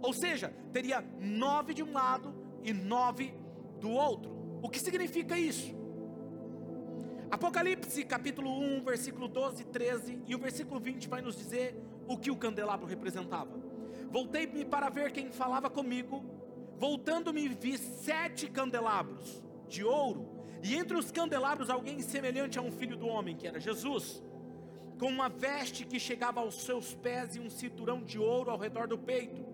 Ou 0.00 0.12
seja, 0.12 0.52
teria 0.72 1.04
nove 1.18 1.74
de 1.74 1.82
um 1.82 1.92
lado 1.92 2.34
e 2.62 2.72
nove 2.72 3.34
do 3.80 3.90
outro. 3.90 4.32
O 4.62 4.68
que 4.68 4.80
significa 4.80 5.38
isso? 5.38 5.74
Apocalipse 7.30 8.04
capítulo 8.04 8.50
1, 8.50 8.84
versículo 8.84 9.26
12 9.26 9.62
e 9.62 9.64
13 9.64 10.22
e 10.26 10.34
o 10.34 10.38
versículo 10.38 10.78
20 10.78 11.08
vai 11.08 11.22
nos 11.22 11.36
dizer 11.36 11.74
o 12.12 12.18
que 12.18 12.30
o 12.30 12.36
candelabro 12.36 12.86
representava. 12.86 13.50
Voltei-me 14.10 14.64
para 14.64 14.90
ver 14.90 15.12
quem 15.12 15.30
falava 15.30 15.70
comigo, 15.70 16.22
voltando-me 16.76 17.48
vi 17.48 17.78
sete 17.78 18.48
candelabros 18.48 19.42
de 19.68 19.82
ouro, 19.82 20.28
e 20.62 20.74
entre 20.74 20.96
os 20.96 21.10
candelabros 21.10 21.70
alguém 21.70 22.00
semelhante 22.00 22.58
a 22.58 22.62
um 22.62 22.70
filho 22.70 22.96
do 22.96 23.06
homem, 23.06 23.36
que 23.36 23.46
era 23.46 23.58
Jesus, 23.58 24.22
com 24.98 25.06
uma 25.06 25.28
veste 25.28 25.84
que 25.84 25.98
chegava 25.98 26.40
aos 26.40 26.62
seus 26.62 26.94
pés 26.94 27.34
e 27.34 27.40
um 27.40 27.50
cinturão 27.50 28.02
de 28.02 28.18
ouro 28.18 28.50
ao 28.50 28.58
redor 28.58 28.86
do 28.86 28.98
peito. 28.98 29.44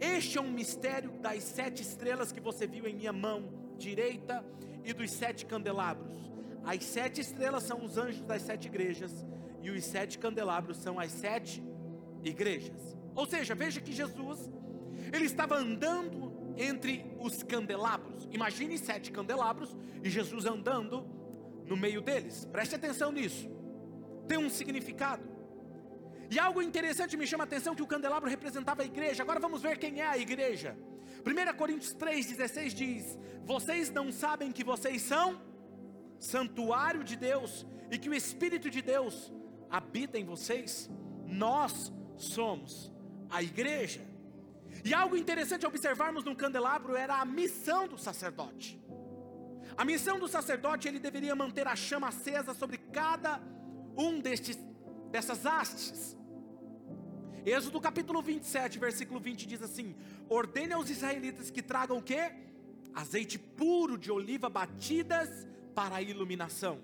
Este 0.00 0.38
é 0.38 0.40
um 0.40 0.50
mistério 0.50 1.10
das 1.20 1.42
sete 1.42 1.82
estrelas 1.82 2.32
que 2.32 2.40
você 2.40 2.66
viu 2.66 2.86
em 2.86 2.94
minha 2.94 3.12
mão 3.12 3.52
direita 3.76 4.44
e 4.84 4.92
dos 4.92 5.10
sete 5.10 5.44
candelabros. 5.44 6.16
As 6.64 6.84
sete 6.84 7.20
estrelas 7.20 7.64
são 7.64 7.84
os 7.84 7.98
anjos 7.98 8.22
das 8.22 8.42
sete 8.42 8.68
igrejas, 8.68 9.26
e 9.60 9.70
os 9.70 9.84
sete 9.84 10.18
candelabros 10.18 10.76
são 10.78 10.98
as 10.98 11.10
sete 11.10 11.62
igrejas. 12.22 12.96
Ou 13.14 13.26
seja, 13.26 13.54
veja 13.54 13.80
que 13.80 13.92
Jesus, 13.92 14.50
ele 15.12 15.24
estava 15.24 15.56
andando 15.56 16.32
entre 16.56 17.04
os 17.18 17.42
candelabros. 17.42 18.28
Imagine 18.30 18.78
sete 18.78 19.10
candelabros 19.10 19.76
e 20.02 20.08
Jesus 20.08 20.46
andando 20.46 21.06
no 21.66 21.76
meio 21.76 22.00
deles. 22.00 22.44
Preste 22.46 22.74
atenção 22.74 23.12
nisso. 23.12 23.50
Tem 24.26 24.38
um 24.38 24.50
significado. 24.50 25.22
E 26.30 26.38
algo 26.38 26.62
interessante 26.62 27.16
me 27.16 27.26
chama 27.26 27.44
a 27.44 27.46
atenção 27.46 27.74
que 27.74 27.82
o 27.82 27.86
candelabro 27.86 28.28
representava 28.28 28.82
a 28.82 28.86
igreja. 28.86 29.22
Agora 29.22 29.38
vamos 29.38 29.60
ver 29.60 29.78
quem 29.78 30.00
é 30.00 30.06
a 30.06 30.16
igreja. 30.16 30.76
1 31.26 31.56
Coríntios 31.56 31.94
3,16 31.94 32.68
diz: 32.72 33.18
Vocês 33.44 33.90
não 33.90 34.10
sabem 34.10 34.50
que 34.50 34.64
vocês 34.64 35.02
são 35.02 35.40
santuário 36.18 37.04
de 37.04 37.16
Deus 37.16 37.66
e 37.90 37.98
que 37.98 38.08
o 38.08 38.14
Espírito 38.14 38.70
de 38.70 38.80
Deus 38.80 39.32
habita 39.68 40.18
em 40.18 40.24
vocês? 40.24 40.90
Nós 41.26 41.92
somos 42.16 42.92
a 43.30 43.42
igreja. 43.42 44.00
E 44.84 44.92
algo 44.92 45.16
interessante 45.16 45.66
observarmos 45.66 46.24
no 46.24 46.34
candelabro 46.34 46.96
era 46.96 47.20
a 47.20 47.24
missão 47.24 47.86
do 47.86 47.98
sacerdote. 47.98 48.80
A 49.76 49.84
missão 49.84 50.18
do 50.18 50.28
sacerdote, 50.28 50.88
ele 50.88 50.98
deveria 50.98 51.34
manter 51.34 51.66
a 51.66 51.74
chama 51.74 52.08
acesa 52.08 52.52
sobre 52.52 52.76
cada 52.76 53.40
um 53.96 54.20
destes, 54.20 54.58
dessas 55.10 55.46
hastes. 55.46 56.16
Êxodo 57.44 57.80
capítulo 57.80 58.22
27, 58.22 58.78
versículo 58.78 59.18
20 59.18 59.46
diz 59.46 59.62
assim: 59.62 59.96
Ordene 60.28 60.74
aos 60.74 60.90
israelitas 60.90 61.50
que 61.50 61.62
tragam 61.62 61.98
o 61.98 62.02
que? 62.02 62.32
Azeite 62.94 63.38
puro 63.38 63.96
de 63.96 64.12
oliva 64.12 64.48
batidas 64.48 65.46
para 65.74 65.96
a 65.96 66.02
iluminação, 66.02 66.80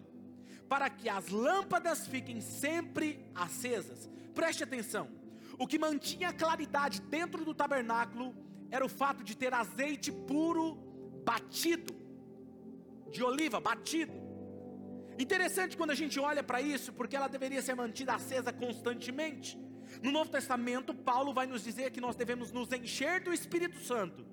para 0.69 0.89
que 0.89 1.09
as 1.09 1.29
lâmpadas 1.29 2.07
fiquem 2.07 2.41
sempre 2.41 3.25
acesas. 3.35 4.11
Preste 4.41 4.63
atenção: 4.63 5.05
o 5.59 5.67
que 5.67 5.79
mantinha 5.85 6.29
a 6.29 6.33
claridade 6.33 7.01
dentro 7.17 7.45
do 7.45 7.53
tabernáculo 7.63 8.27
era 8.71 8.85
o 8.85 8.89
fato 9.01 9.25
de 9.29 9.37
ter 9.37 9.53
azeite 9.53 10.13
puro 10.13 10.65
batido, 11.31 11.93
de 13.11 13.21
oliva 13.31 13.59
batido. 13.59 14.17
Interessante 15.19 15.77
quando 15.77 15.91
a 15.91 16.01
gente 16.03 16.21
olha 16.21 16.45
para 16.45 16.61
isso, 16.61 16.93
porque 16.93 17.17
ela 17.17 17.27
deveria 17.27 17.61
ser 17.61 17.75
mantida 17.75 18.15
acesa 18.15 18.53
constantemente. 18.53 19.59
No 20.05 20.13
Novo 20.13 20.31
Testamento, 20.31 20.95
Paulo 20.95 21.35
vai 21.39 21.47
nos 21.53 21.65
dizer 21.65 21.91
que 21.91 22.01
nós 22.01 22.15
devemos 22.15 22.53
nos 22.53 22.71
encher 22.71 23.21
do 23.21 23.33
Espírito 23.33 23.81
Santo, 23.81 24.25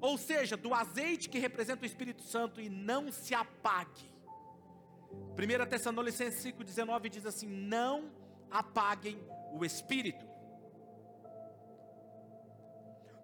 ou 0.00 0.16
seja, 0.16 0.56
do 0.56 0.72
azeite 0.72 1.28
que 1.28 1.40
representa 1.40 1.82
o 1.82 1.86
Espírito 1.86 2.22
Santo 2.22 2.60
e 2.60 2.68
não 2.68 3.10
se 3.10 3.34
apague. 3.34 4.08
1 5.10 5.68
Tessalonicenses 5.68 6.44
5,19 6.44 7.08
diz 7.08 7.26
assim: 7.26 7.48
Não 7.48 8.12
apaguem 8.50 9.18
o 9.52 9.64
Espírito. 9.64 10.26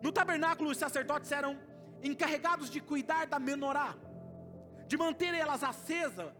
No 0.00 0.12
tabernáculo, 0.12 0.70
os 0.70 0.78
sacerdotes 0.78 1.32
eram 1.32 1.58
encarregados 2.02 2.68
de 2.70 2.80
cuidar 2.80 3.26
da 3.26 3.38
menorá, 3.38 3.94
de 4.86 4.96
manter 4.96 5.34
elas 5.34 5.62
acesas, 5.62 6.32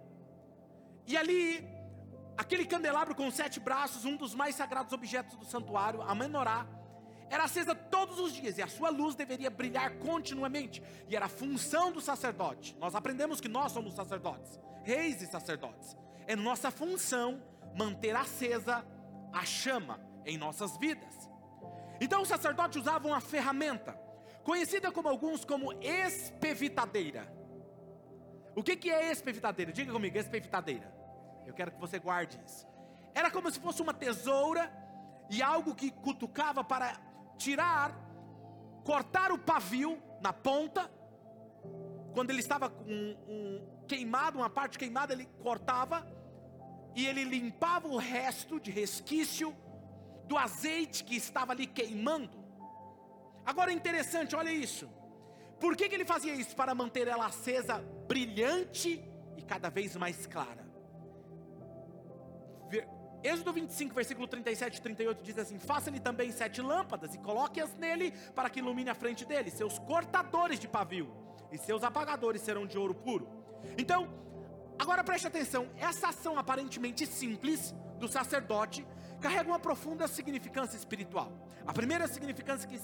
e 1.06 1.16
ali 1.16 1.74
Aquele 2.36 2.66
candelabro 2.66 3.14
com 3.14 3.30
sete 3.30 3.60
braços, 3.60 4.04
um 4.04 4.16
dos 4.16 4.34
mais 4.34 4.56
sagrados 4.56 4.92
objetos 4.92 5.36
do 5.36 5.44
santuário, 5.44 6.02
a 6.02 6.14
menorá, 6.14 6.66
era 7.30 7.44
acesa 7.44 7.74
todos 7.74 8.18
os 8.18 8.32
dias 8.32 8.58
e 8.58 8.62
a 8.62 8.66
sua 8.66 8.90
luz 8.90 9.14
deveria 9.14 9.50
brilhar 9.50 9.98
continuamente, 9.98 10.82
e 11.08 11.14
era 11.14 11.28
função 11.28 11.92
do 11.92 12.00
sacerdote. 12.00 12.76
Nós 12.78 12.94
aprendemos 12.94 13.40
que 13.40 13.48
nós 13.48 13.70
somos 13.70 13.94
sacerdotes, 13.94 14.58
reis 14.82 15.22
e 15.22 15.26
sacerdotes. 15.26 15.96
É 16.26 16.34
nossa 16.34 16.70
função 16.70 17.40
manter 17.76 18.16
acesa 18.16 18.84
a 19.34 19.44
chama 19.44 20.00
em 20.24 20.38
nossas 20.38 20.76
vidas. 20.78 21.28
Então 22.00 22.22
o 22.22 22.26
sacerdote 22.26 22.78
usava 22.78 23.06
uma 23.06 23.20
ferramenta, 23.20 23.92
conhecida 24.44 24.92
como 24.92 25.08
alguns 25.08 25.44
como 25.44 25.72
espevitadeira. 25.82 27.32
O 28.54 28.62
que, 28.62 28.76
que 28.76 28.90
é 28.90 29.10
espevitadeira? 29.10 29.72
Diga 29.72 29.92
comigo, 29.92 30.16
espevitadeira. 30.16 30.94
Eu 31.44 31.52
quero 31.52 31.72
que 31.72 31.80
você 31.80 31.98
guarde 31.98 32.40
isso. 32.46 32.66
Era 33.12 33.30
como 33.30 33.50
se 33.50 33.58
fosse 33.58 33.82
uma 33.82 33.92
tesoura 33.92 34.72
e 35.28 35.42
algo 35.42 35.74
que 35.74 35.90
cutucava 35.90 36.62
para 36.62 36.96
tirar, 37.36 37.92
cortar 38.84 39.32
o 39.32 39.38
pavio 39.38 40.00
na 40.20 40.32
ponta. 40.32 40.90
Quando 42.12 42.30
ele 42.30 42.40
estava 42.40 42.70
com 42.70 42.84
um 42.84 43.84
queimado, 43.88 44.38
uma 44.38 44.50
parte 44.50 44.78
queimada, 44.78 45.12
ele 45.12 45.26
cortava 45.42 46.06
e 46.94 47.06
ele 47.06 47.24
limpava 47.24 47.88
o 47.88 47.96
resto 47.96 48.60
de 48.60 48.70
resquício 48.70 49.54
do 50.26 50.36
azeite 50.36 51.04
que 51.04 51.16
estava 51.16 51.52
ali 51.52 51.66
queimando. 51.66 52.38
Agora 53.44 53.70
é 53.70 53.74
interessante, 53.74 54.34
olha 54.34 54.52
isso. 54.52 54.88
Por 55.60 55.76
que, 55.76 55.88
que 55.88 55.94
ele 55.94 56.04
fazia 56.04 56.34
isso? 56.34 56.54
Para 56.54 56.74
manter 56.74 57.08
ela 57.08 57.26
acesa, 57.26 57.78
brilhante 58.06 59.02
e 59.36 59.42
cada 59.42 59.68
vez 59.68 59.96
mais 59.96 60.26
clara. 60.26 60.64
Êxodo 63.22 63.54
25, 63.54 63.94
versículo 63.94 64.28
37 64.28 64.76
e 64.76 64.82
38 64.82 65.22
diz 65.22 65.38
assim: 65.38 65.58
Faça-lhe 65.58 65.98
também 65.98 66.30
sete 66.30 66.60
lâmpadas 66.60 67.14
e 67.14 67.18
coloque-as 67.18 67.74
nele 67.76 68.12
para 68.34 68.50
que 68.50 68.58
ilumine 68.58 68.90
a 68.90 68.94
frente 68.94 69.24
dele. 69.24 69.50
Seus 69.50 69.78
cortadores 69.78 70.60
de 70.60 70.68
pavio 70.68 71.10
e 71.50 71.56
seus 71.56 71.82
apagadores 71.82 72.42
serão 72.42 72.66
de 72.66 72.76
ouro 72.76 72.94
puro. 72.94 73.26
Então, 73.78 74.12
agora 74.78 75.04
preste 75.04 75.26
atenção: 75.26 75.68
essa 75.76 76.08
ação 76.08 76.38
aparentemente 76.38 77.06
simples 77.06 77.74
do 77.98 78.08
sacerdote 78.08 78.86
carrega 79.20 79.48
uma 79.48 79.58
profunda 79.58 80.06
significância 80.06 80.76
espiritual. 80.76 81.32
A 81.66 81.72
primeira 81.72 82.06
significância 82.06 82.68
que 82.68 82.78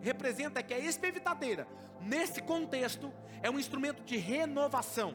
representa 0.00 0.60
é 0.60 0.62
que 0.62 0.74
a 0.74 0.78
espevitadeira, 0.78 1.66
nesse 2.00 2.40
contexto, 2.40 3.12
é 3.42 3.50
um 3.50 3.58
instrumento 3.58 4.02
de 4.04 4.16
renovação, 4.16 5.14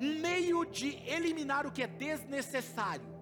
um 0.00 0.18
meio 0.20 0.64
de 0.64 0.96
eliminar 1.08 1.66
o 1.66 1.72
que 1.72 1.82
é 1.82 1.86
desnecessário 1.86 3.16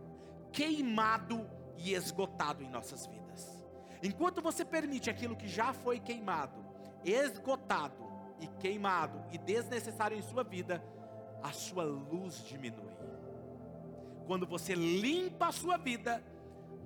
queimado 0.53 1.51
e 1.77 1.95
esgotado 1.95 2.63
em 2.63 2.71
nossas 2.71 3.07
vidas. 3.07 3.63
Enquanto 4.03 4.41
você 4.41 4.65
permite 4.65 5.11
aquilo 5.11 5.37
que 5.37 5.49
já 5.49 5.73
foi 5.73 5.99
queimado, 5.99 6.65
esgotado 7.05 8.05
e 8.41 8.47
queimado 8.47 9.25
e 9.33 9.39
desnecessário 9.39 10.17
em 10.17 10.23
sua 10.23 10.45
vida, 10.45 10.83
a 11.45 11.53
sua 11.53 11.85
luz 11.85 12.43
diminui. 12.49 12.95
Quando 14.27 14.47
você 14.47 14.75
limpa 14.75 15.49
a 15.49 15.53
sua 15.53 15.77
vida, 15.77 16.25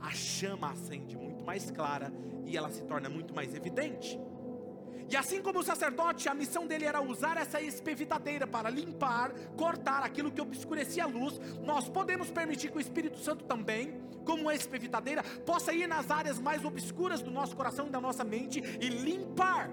a 0.00 0.10
chama 0.10 0.72
acende 0.72 1.16
muito 1.16 1.44
mais 1.44 1.70
clara 1.70 2.12
e 2.44 2.56
ela 2.56 2.68
se 2.68 2.82
torna 2.82 3.08
muito 3.08 3.32
mais 3.32 3.54
evidente. 3.54 4.18
E 5.08 5.16
assim 5.16 5.40
como 5.40 5.60
o 5.60 5.62
sacerdote, 5.62 6.28
a 6.28 6.34
missão 6.34 6.66
dele 6.66 6.84
era 6.84 7.00
usar 7.00 7.36
essa 7.36 7.60
espevitadeira 7.60 8.48
para 8.48 8.68
limpar, 8.68 9.32
cortar 9.56 10.02
aquilo 10.02 10.32
que 10.32 10.40
obscurecia 10.40 11.04
a 11.04 11.06
luz, 11.06 11.38
nós 11.62 11.88
podemos 11.88 12.28
permitir 12.28 12.72
que 12.72 12.78
o 12.78 12.80
Espírito 12.80 13.18
Santo 13.18 13.44
também, 13.44 14.02
como 14.24 14.50
espevitadeira, 14.50 15.22
possa 15.46 15.72
ir 15.72 15.86
nas 15.86 16.10
áreas 16.10 16.40
mais 16.40 16.64
obscuras 16.64 17.22
do 17.22 17.30
nosso 17.30 17.56
coração 17.56 17.86
e 17.86 17.90
da 17.90 18.00
nossa 18.00 18.24
mente 18.24 18.58
e 18.58 18.88
limpar, 18.88 19.70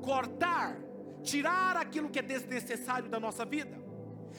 cortar, 0.00 0.78
tirar 1.20 1.76
aquilo 1.76 2.08
que 2.08 2.20
é 2.20 2.22
desnecessário 2.22 3.10
da 3.10 3.18
nossa 3.18 3.44
vida. 3.44 3.79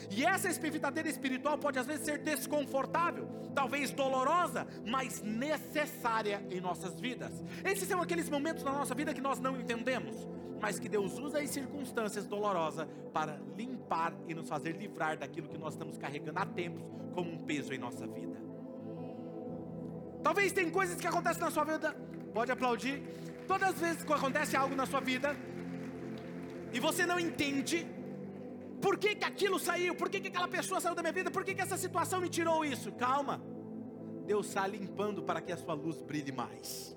E 0.09 0.25
essa 0.25 0.49
espevitadeira 0.49 1.09
espiritual 1.09 1.57
pode 1.57 1.79
às 1.79 1.85
vezes 1.85 2.05
ser 2.05 2.17
desconfortável, 2.19 3.27
talvez 3.53 3.91
dolorosa, 3.91 4.67
mas 4.85 5.21
necessária 5.21 6.43
em 6.49 6.59
nossas 6.59 6.99
vidas. 6.99 7.31
Esses 7.63 7.87
são 7.87 8.01
aqueles 8.01 8.29
momentos 8.29 8.63
na 8.63 8.71
nossa 8.71 8.95
vida 8.95 9.13
que 9.13 9.21
nós 9.21 9.39
não 9.39 9.59
entendemos, 9.59 10.27
mas 10.59 10.79
que 10.79 10.87
Deus 10.87 11.17
usa 11.17 11.39
as 11.39 11.49
circunstâncias 11.49 12.25
dolorosas 12.25 12.87
para 13.13 13.39
limpar 13.57 14.13
e 14.27 14.33
nos 14.33 14.47
fazer 14.47 14.77
livrar 14.77 15.17
daquilo 15.17 15.47
que 15.47 15.57
nós 15.57 15.73
estamos 15.73 15.97
carregando 15.97 16.39
há 16.39 16.45
tempos 16.45 16.83
como 17.13 17.31
um 17.31 17.37
peso 17.37 17.73
em 17.73 17.77
nossa 17.77 18.05
vida. 18.07 18.39
Talvez 20.23 20.51
tem 20.51 20.69
coisas 20.69 20.99
que 20.99 21.07
acontecem 21.07 21.41
na 21.41 21.49
sua 21.49 21.63
vida, 21.63 21.95
pode 22.33 22.51
aplaudir. 22.51 23.01
Todas 23.47 23.69
as 23.69 23.79
vezes 23.79 24.03
que 24.03 24.13
acontece 24.13 24.55
algo 24.55 24.75
na 24.75 24.85
sua 24.85 25.01
vida 25.01 25.35
e 26.71 26.79
você 26.79 27.05
não 27.05 27.19
entende 27.19 27.85
por 28.81 28.97
que, 28.97 29.15
que 29.15 29.25
aquilo 29.25 29.59
saiu, 29.59 29.93
por 29.95 30.09
que, 30.09 30.19
que 30.19 30.27
aquela 30.27 30.47
pessoa 30.47 30.81
saiu 30.81 30.95
da 30.95 31.01
minha 31.01 31.13
vida, 31.13 31.29
por 31.29 31.43
que, 31.45 31.53
que 31.55 31.61
essa 31.61 31.77
situação 31.77 32.19
me 32.19 32.29
tirou 32.29 32.65
isso, 32.65 32.91
calma. 32.93 33.41
Deus 34.25 34.47
está 34.47 34.65
limpando 34.65 35.21
para 35.23 35.41
que 35.41 35.51
a 35.51 35.57
sua 35.57 35.73
luz 35.73 36.01
brilhe 36.01 36.31
mais. 36.31 36.95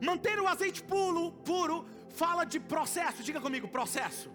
Manter 0.00 0.38
o 0.40 0.46
azeite 0.46 0.82
puro, 0.82 1.32
puro 1.50 1.86
fala 2.10 2.44
de 2.44 2.58
processo, 2.60 3.22
diga 3.22 3.40
comigo, 3.40 3.68
processo. 3.68 4.30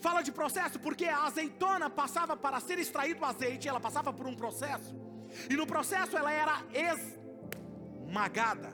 Fala 0.00 0.22
de 0.22 0.32
processo 0.32 0.80
porque 0.80 1.04
a 1.04 1.24
azeitona 1.24 1.88
passava 1.88 2.36
para 2.36 2.58
ser 2.60 2.78
extraído 2.78 3.22
o 3.22 3.24
azeite, 3.24 3.68
ela 3.68 3.80
passava 3.80 4.12
por 4.12 4.26
um 4.26 4.34
processo. 4.34 4.94
E 5.48 5.56
no 5.56 5.66
processo 5.66 6.16
ela 6.16 6.32
era 6.32 6.62
esmagada. 6.72 8.70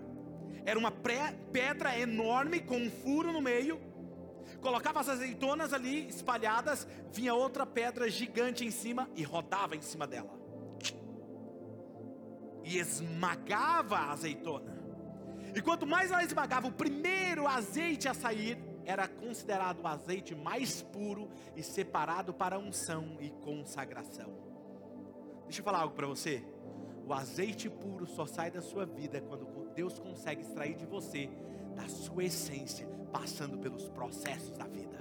Era 0.64 0.78
uma 0.78 0.90
pedra 0.90 1.99
enorme 1.99 2.61
com 2.61 2.76
um 2.76 2.90
furo 2.90 3.33
no 3.33 3.40
meio. 3.40 3.81
Colocava 4.60 5.00
as 5.00 5.08
azeitonas 5.08 5.72
ali 5.72 6.08
espalhadas, 6.08 6.86
vinha 7.12 7.34
outra 7.34 7.64
pedra 7.64 8.10
gigante 8.10 8.64
em 8.64 8.70
cima 8.70 9.08
e 9.14 9.22
rodava 9.22 9.76
em 9.76 9.80
cima 9.80 10.06
dela. 10.06 10.38
E 12.64 12.78
esmagava 12.78 13.96
a 13.96 14.12
azeitona. 14.12 14.76
E 15.54 15.62
quanto 15.62 15.86
mais 15.86 16.10
ela 16.10 16.24
esmagava, 16.24 16.66
o 16.66 16.72
primeiro 16.72 17.46
azeite 17.46 18.08
a 18.08 18.14
sair 18.14 18.58
era 18.84 19.06
considerado 19.06 19.80
o 19.80 19.86
azeite 19.86 20.34
mais 20.34 20.82
puro 20.82 21.28
e 21.54 21.62
separado 21.62 22.34
para 22.34 22.58
unção 22.58 23.16
e 23.20 23.30
consagração. 23.30 24.32
Deixa 25.44 25.60
eu 25.60 25.64
falar 25.64 25.80
algo 25.80 25.94
para 25.94 26.06
você. 26.06 26.42
O 27.06 27.12
azeite 27.12 27.70
puro 27.70 28.06
só 28.06 28.26
sai 28.26 28.50
da 28.50 28.60
sua 28.60 28.84
vida 28.84 29.20
quando 29.20 29.46
Deus 29.74 29.98
consegue 29.98 30.42
extrair 30.42 30.74
de 30.74 30.84
você, 30.84 31.30
da 31.75 31.88
sua 31.88 32.25
essência, 32.25 32.87
passando 33.12 33.58
pelos 33.58 33.88
processos 33.88 34.56
da 34.56 34.66
vida. 34.66 34.98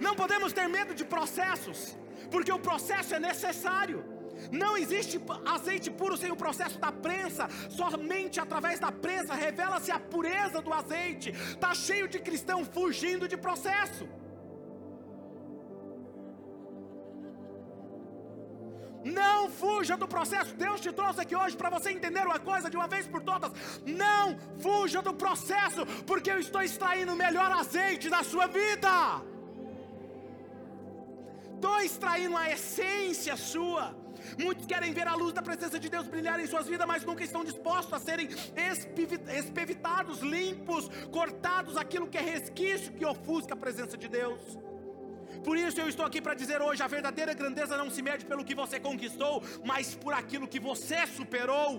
Não 0.00 0.16
podemos 0.16 0.52
ter 0.52 0.68
medo 0.68 0.94
de 0.94 1.04
processos, 1.04 1.96
porque 2.30 2.52
o 2.52 2.58
processo 2.58 3.14
é 3.14 3.20
necessário. 3.20 4.04
Não 4.50 4.76
existe 4.76 5.20
azeite 5.46 5.90
puro 5.90 6.16
sem 6.16 6.30
o 6.32 6.36
processo 6.36 6.78
da 6.78 6.90
prensa. 6.90 7.48
Somente 7.70 8.40
através 8.40 8.80
da 8.80 8.90
prensa 8.90 9.34
revela-se 9.34 9.90
a 9.90 10.00
pureza 10.00 10.60
do 10.60 10.72
azeite. 10.72 11.30
Está 11.30 11.74
cheio 11.74 12.08
de 12.08 12.18
cristão 12.18 12.64
fugindo 12.64 13.28
de 13.28 13.36
processo. 13.36 14.08
Fuja 19.60 19.96
do 20.02 20.08
processo. 20.14 20.54
Deus 20.64 20.80
te 20.84 20.92
trouxe 21.00 21.20
aqui 21.24 21.36
hoje 21.42 21.56
para 21.56 21.70
você 21.76 21.90
entender 21.96 22.24
uma 22.30 22.40
coisa 22.50 22.70
de 22.72 22.76
uma 22.80 22.88
vez 22.94 23.06
por 23.06 23.22
todas. 23.30 23.52
Não 24.04 24.24
fuja 24.64 25.00
do 25.08 25.14
processo, 25.24 25.84
porque 26.10 26.30
eu 26.34 26.40
estou 26.46 26.62
extraindo 26.62 27.12
o 27.12 27.20
melhor 27.24 27.50
azeite 27.62 28.08
da 28.16 28.22
sua 28.32 28.46
vida. 28.60 28.92
Estou 31.54 31.80
extraindo 31.80 32.36
a 32.36 32.50
essência 32.50 33.36
sua. 33.36 33.84
Muitos 34.38 34.66
querem 34.66 34.92
ver 34.92 35.06
a 35.06 35.14
luz 35.14 35.32
da 35.32 35.42
presença 35.42 35.78
de 35.78 35.88
Deus 35.88 36.06
brilhar 36.06 36.38
em 36.40 36.46
suas 36.46 36.66
vidas, 36.66 36.86
mas 36.86 37.04
nunca 37.04 37.24
estão 37.24 37.44
dispostos 37.44 37.92
a 37.92 37.98
serem 37.98 38.28
espevitados, 39.40 40.20
limpos, 40.20 40.88
cortados, 41.10 41.76
aquilo 41.76 42.08
que 42.08 42.18
é 42.18 42.20
resquício 42.20 42.92
que 42.92 43.04
ofusca 43.04 43.54
a 43.54 43.56
presença 43.56 43.96
de 43.96 44.08
Deus. 44.08 44.40
Por 45.46 45.56
isso 45.56 45.80
eu 45.80 45.88
estou 45.88 46.06
aqui 46.06 46.20
para 46.20 46.34
dizer 46.34 46.60
hoje: 46.62 46.82
a 46.82 46.86
verdadeira 46.86 47.34
grandeza 47.34 47.76
não 47.76 47.90
se 47.90 48.02
mede 48.02 48.24
pelo 48.24 48.44
que 48.44 48.54
você 48.54 48.78
conquistou, 48.78 49.42
mas 49.64 49.94
por 49.94 50.12
aquilo 50.12 50.48
que 50.48 50.60
você 50.60 51.06
superou. 51.06 51.70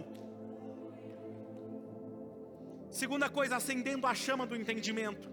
Segunda 2.91 3.29
coisa, 3.29 3.55
acendendo 3.55 4.05
a 4.05 4.13
chama 4.13 4.45
do 4.45 4.55
entendimento. 4.55 5.27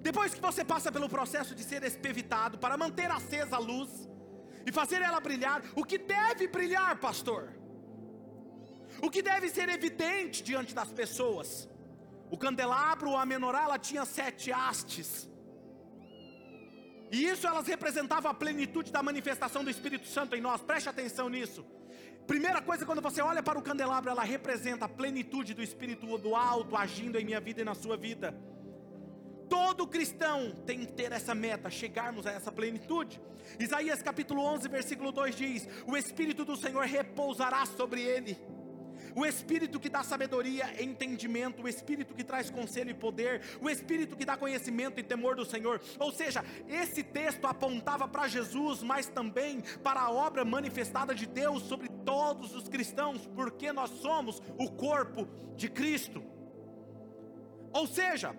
Depois 0.00 0.34
que 0.34 0.40
você 0.40 0.64
passa 0.64 0.90
pelo 0.90 1.08
processo 1.08 1.54
de 1.54 1.62
ser 1.62 1.82
espevitado 1.84 2.58
para 2.58 2.76
manter 2.76 3.10
acesa 3.10 3.56
a 3.56 3.58
luz 3.58 3.90
e 4.64 4.72
fazer 4.72 5.00
ela 5.02 5.20
brilhar, 5.20 5.62
o 5.74 5.84
que 5.84 5.98
deve 5.98 6.48
brilhar, 6.48 6.98
pastor? 6.98 7.52
O 9.00 9.10
que 9.10 9.22
deve 9.22 9.48
ser 9.48 9.68
evidente 9.68 10.42
diante 10.42 10.74
das 10.74 10.90
pessoas? 10.90 11.68
O 12.30 12.36
candelabro, 12.36 13.16
a 13.16 13.24
menorá, 13.26 13.62
ela 13.62 13.78
tinha 13.78 14.04
sete 14.04 14.50
hastes. 14.50 15.28
E 17.10 17.24
isso 17.24 17.46
elas 17.46 17.66
representavam 17.66 18.30
a 18.30 18.34
plenitude 18.34 18.90
da 18.90 19.02
manifestação 19.02 19.62
do 19.62 19.70
Espírito 19.70 20.06
Santo 20.06 20.34
em 20.34 20.40
nós. 20.40 20.60
Preste 20.60 20.88
atenção 20.88 21.28
nisso. 21.28 21.64
Primeira 22.26 22.60
coisa, 22.60 22.84
quando 22.84 23.00
você 23.00 23.22
olha 23.22 23.42
para 23.42 23.58
o 23.58 23.62
candelabro, 23.62 24.10
ela 24.10 24.24
representa 24.24 24.86
a 24.86 24.88
plenitude 24.88 25.54
do 25.54 25.62
Espírito 25.62 26.18
do 26.18 26.34
alto 26.34 26.76
agindo 26.76 27.18
em 27.18 27.24
minha 27.24 27.40
vida 27.40 27.60
e 27.60 27.64
na 27.64 27.74
sua 27.74 27.96
vida. 27.96 28.36
Todo 29.48 29.86
cristão 29.86 30.52
tem 30.66 30.80
que 30.80 30.92
ter 30.92 31.12
essa 31.12 31.34
meta, 31.34 31.70
chegarmos 31.70 32.26
a 32.26 32.32
essa 32.32 32.50
plenitude. 32.50 33.20
Isaías 33.60 34.02
capítulo 34.02 34.42
11, 34.42 34.68
versículo 34.68 35.12
2 35.12 35.36
diz: 35.36 35.68
O 35.86 35.96
Espírito 35.96 36.44
do 36.44 36.56
Senhor 36.56 36.84
repousará 36.84 37.64
sobre 37.64 38.02
ele 38.02 38.36
o 39.16 39.24
Espírito 39.24 39.80
que 39.80 39.88
dá 39.88 40.02
sabedoria, 40.02 40.70
entendimento, 40.80 41.62
o 41.62 41.68
Espírito 41.68 42.14
que 42.14 42.22
traz 42.22 42.50
conselho 42.50 42.90
e 42.90 42.94
poder, 42.94 43.40
o 43.62 43.70
Espírito 43.70 44.14
que 44.14 44.26
dá 44.26 44.36
conhecimento 44.36 45.00
e 45.00 45.02
temor 45.02 45.34
do 45.34 45.44
Senhor. 45.46 45.80
Ou 45.98 46.12
seja, 46.12 46.44
esse 46.68 47.02
texto 47.02 47.46
apontava 47.46 48.06
para 48.06 48.28
Jesus, 48.28 48.82
mas 48.82 49.08
também 49.08 49.62
para 49.82 50.02
a 50.02 50.10
obra 50.10 50.44
manifestada 50.44 51.14
de 51.14 51.24
Deus 51.24 51.62
sobre 51.62 51.88
todos 52.04 52.54
os 52.54 52.68
cristãos, 52.68 53.26
porque 53.34 53.72
nós 53.72 53.88
somos 53.88 54.42
o 54.58 54.70
corpo 54.70 55.26
de 55.56 55.70
Cristo. 55.70 56.22
Ou 57.72 57.86
seja, 57.86 58.36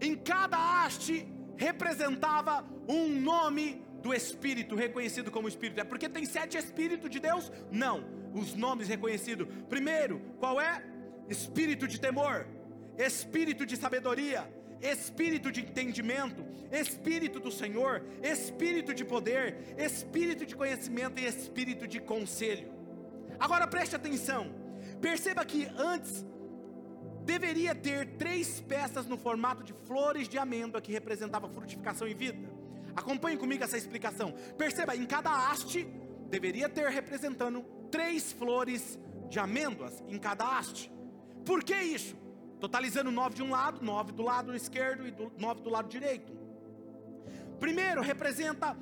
em 0.00 0.14
cada 0.14 0.56
haste 0.56 1.26
representava 1.56 2.64
um 2.86 3.08
nome 3.08 3.84
do 4.00 4.14
Espírito, 4.14 4.76
reconhecido 4.76 5.28
como 5.32 5.48
Espírito. 5.48 5.80
É 5.80 5.84
porque 5.84 6.08
tem 6.08 6.24
sete 6.24 6.56
Espíritos 6.56 7.10
de 7.10 7.18
Deus? 7.18 7.50
Não 7.72 8.17
os 8.34 8.54
nomes 8.54 8.88
reconhecidos. 8.88 9.46
Primeiro, 9.68 10.20
qual 10.38 10.60
é? 10.60 10.84
Espírito 11.28 11.86
de 11.86 12.00
temor, 12.00 12.46
espírito 12.96 13.66
de 13.66 13.76
sabedoria, 13.76 14.50
espírito 14.80 15.50
de 15.50 15.60
entendimento, 15.60 16.44
espírito 16.70 17.40
do 17.40 17.50
Senhor, 17.50 18.04
espírito 18.22 18.94
de 18.94 19.04
poder, 19.04 19.74
espírito 19.76 20.46
de 20.46 20.56
conhecimento 20.56 21.20
e 21.20 21.26
espírito 21.26 21.86
de 21.86 22.00
conselho. 22.00 22.72
Agora 23.38 23.66
preste 23.66 23.94
atenção, 23.94 24.54
perceba 25.00 25.44
que 25.44 25.68
antes 25.76 26.24
deveria 27.24 27.74
ter 27.74 28.06
três 28.16 28.60
peças 28.60 29.06
no 29.06 29.18
formato 29.18 29.62
de 29.62 29.74
flores 29.86 30.28
de 30.28 30.38
amêndoa 30.38 30.80
que 30.80 30.92
representava 30.92 31.48
frutificação 31.48 32.08
e 32.08 32.14
vida. 32.14 32.48
Acompanhe 32.96 33.36
comigo 33.36 33.62
essa 33.62 33.76
explicação. 33.76 34.32
Perceba, 34.56 34.96
em 34.96 35.04
cada 35.04 35.30
haste 35.30 35.86
deveria 36.30 36.68
ter 36.68 36.88
representando 36.88 37.64
três 37.90 38.32
flores 38.32 38.98
de 39.28 39.38
amêndoas 39.38 40.02
em 40.08 40.18
cada 40.18 40.58
haste. 40.58 40.90
Por 41.44 41.62
que 41.62 41.74
isso? 41.74 42.16
Totalizando 42.60 43.10
nove 43.10 43.36
de 43.36 43.42
um 43.42 43.50
lado, 43.50 43.84
nove 43.84 44.12
do 44.12 44.22
lado 44.22 44.54
esquerdo 44.54 45.06
e 45.06 45.10
do, 45.10 45.32
nove 45.38 45.62
do 45.62 45.70
lado 45.70 45.88
direito. 45.88 46.32
Primeiro 47.58 48.00
representa 48.00 48.76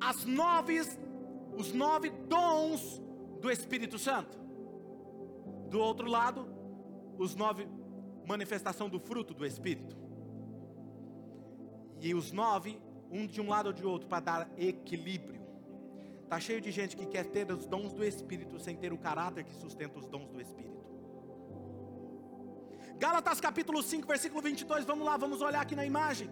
as 0.00 0.24
nove, 0.24 0.80
os 1.56 1.72
nove 1.72 2.10
dons 2.28 3.00
do 3.40 3.50
Espírito 3.50 3.98
Santo. 3.98 4.38
Do 5.68 5.80
outro 5.80 6.08
lado, 6.08 6.48
os 7.18 7.34
nove 7.34 7.68
manifestação 8.26 8.88
do 8.88 9.00
fruto 9.00 9.34
do 9.34 9.44
Espírito. 9.46 9.96
E 12.00 12.14
os 12.14 12.32
nove, 12.32 12.80
um 13.10 13.26
de 13.26 13.40
um 13.40 13.48
lado 13.48 13.66
ou 13.66 13.72
de 13.72 13.84
outro, 13.84 14.08
para 14.08 14.20
dar 14.20 14.50
equilíbrio. 14.56 15.41
Está 16.32 16.40
cheio 16.40 16.62
de 16.62 16.70
gente 16.70 16.96
que 16.96 17.04
quer 17.04 17.26
ter 17.26 17.52
os 17.52 17.66
dons 17.66 17.92
do 17.92 18.02
Espírito 18.02 18.58
sem 18.58 18.74
ter 18.74 18.90
o 18.90 18.96
caráter 18.96 19.44
que 19.44 19.54
sustenta 19.54 19.98
os 19.98 20.06
dons 20.06 20.30
do 20.30 20.40
Espírito. 20.40 20.82
Gálatas 22.98 23.38
capítulo 23.38 23.82
5, 23.82 24.08
versículo 24.08 24.40
22, 24.40 24.86
vamos 24.86 25.04
lá, 25.04 25.18
vamos 25.18 25.42
olhar 25.42 25.60
aqui 25.60 25.76
na 25.76 25.84
imagem. 25.84 26.30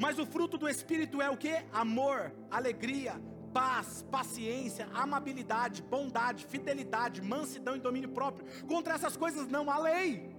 Mas 0.00 0.18
o 0.18 0.26
fruto 0.26 0.58
do 0.58 0.68
Espírito 0.68 1.22
é 1.22 1.30
o 1.30 1.36
que? 1.36 1.54
Amor, 1.72 2.32
alegria, 2.50 3.14
paz, 3.54 4.04
paciência, 4.10 4.88
amabilidade, 4.92 5.82
bondade, 5.82 6.44
fidelidade, 6.44 7.22
mansidão 7.22 7.76
e 7.76 7.78
domínio 7.78 8.08
próprio. 8.08 8.44
Contra 8.66 8.94
essas 8.94 9.16
coisas 9.16 9.46
não 9.46 9.70
há 9.70 9.78
lei. 9.78 10.34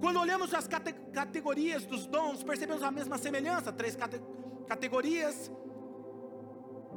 Quando 0.00 0.18
olhamos 0.18 0.54
as 0.54 0.66
cate 0.66 0.94
categorias 1.12 1.84
dos 1.84 2.06
dons, 2.06 2.42
percebemos 2.42 2.82
a 2.82 2.90
mesma 2.90 3.18
semelhança, 3.18 3.70
três 3.70 3.94
cate 3.94 4.18
categorias 4.66 5.50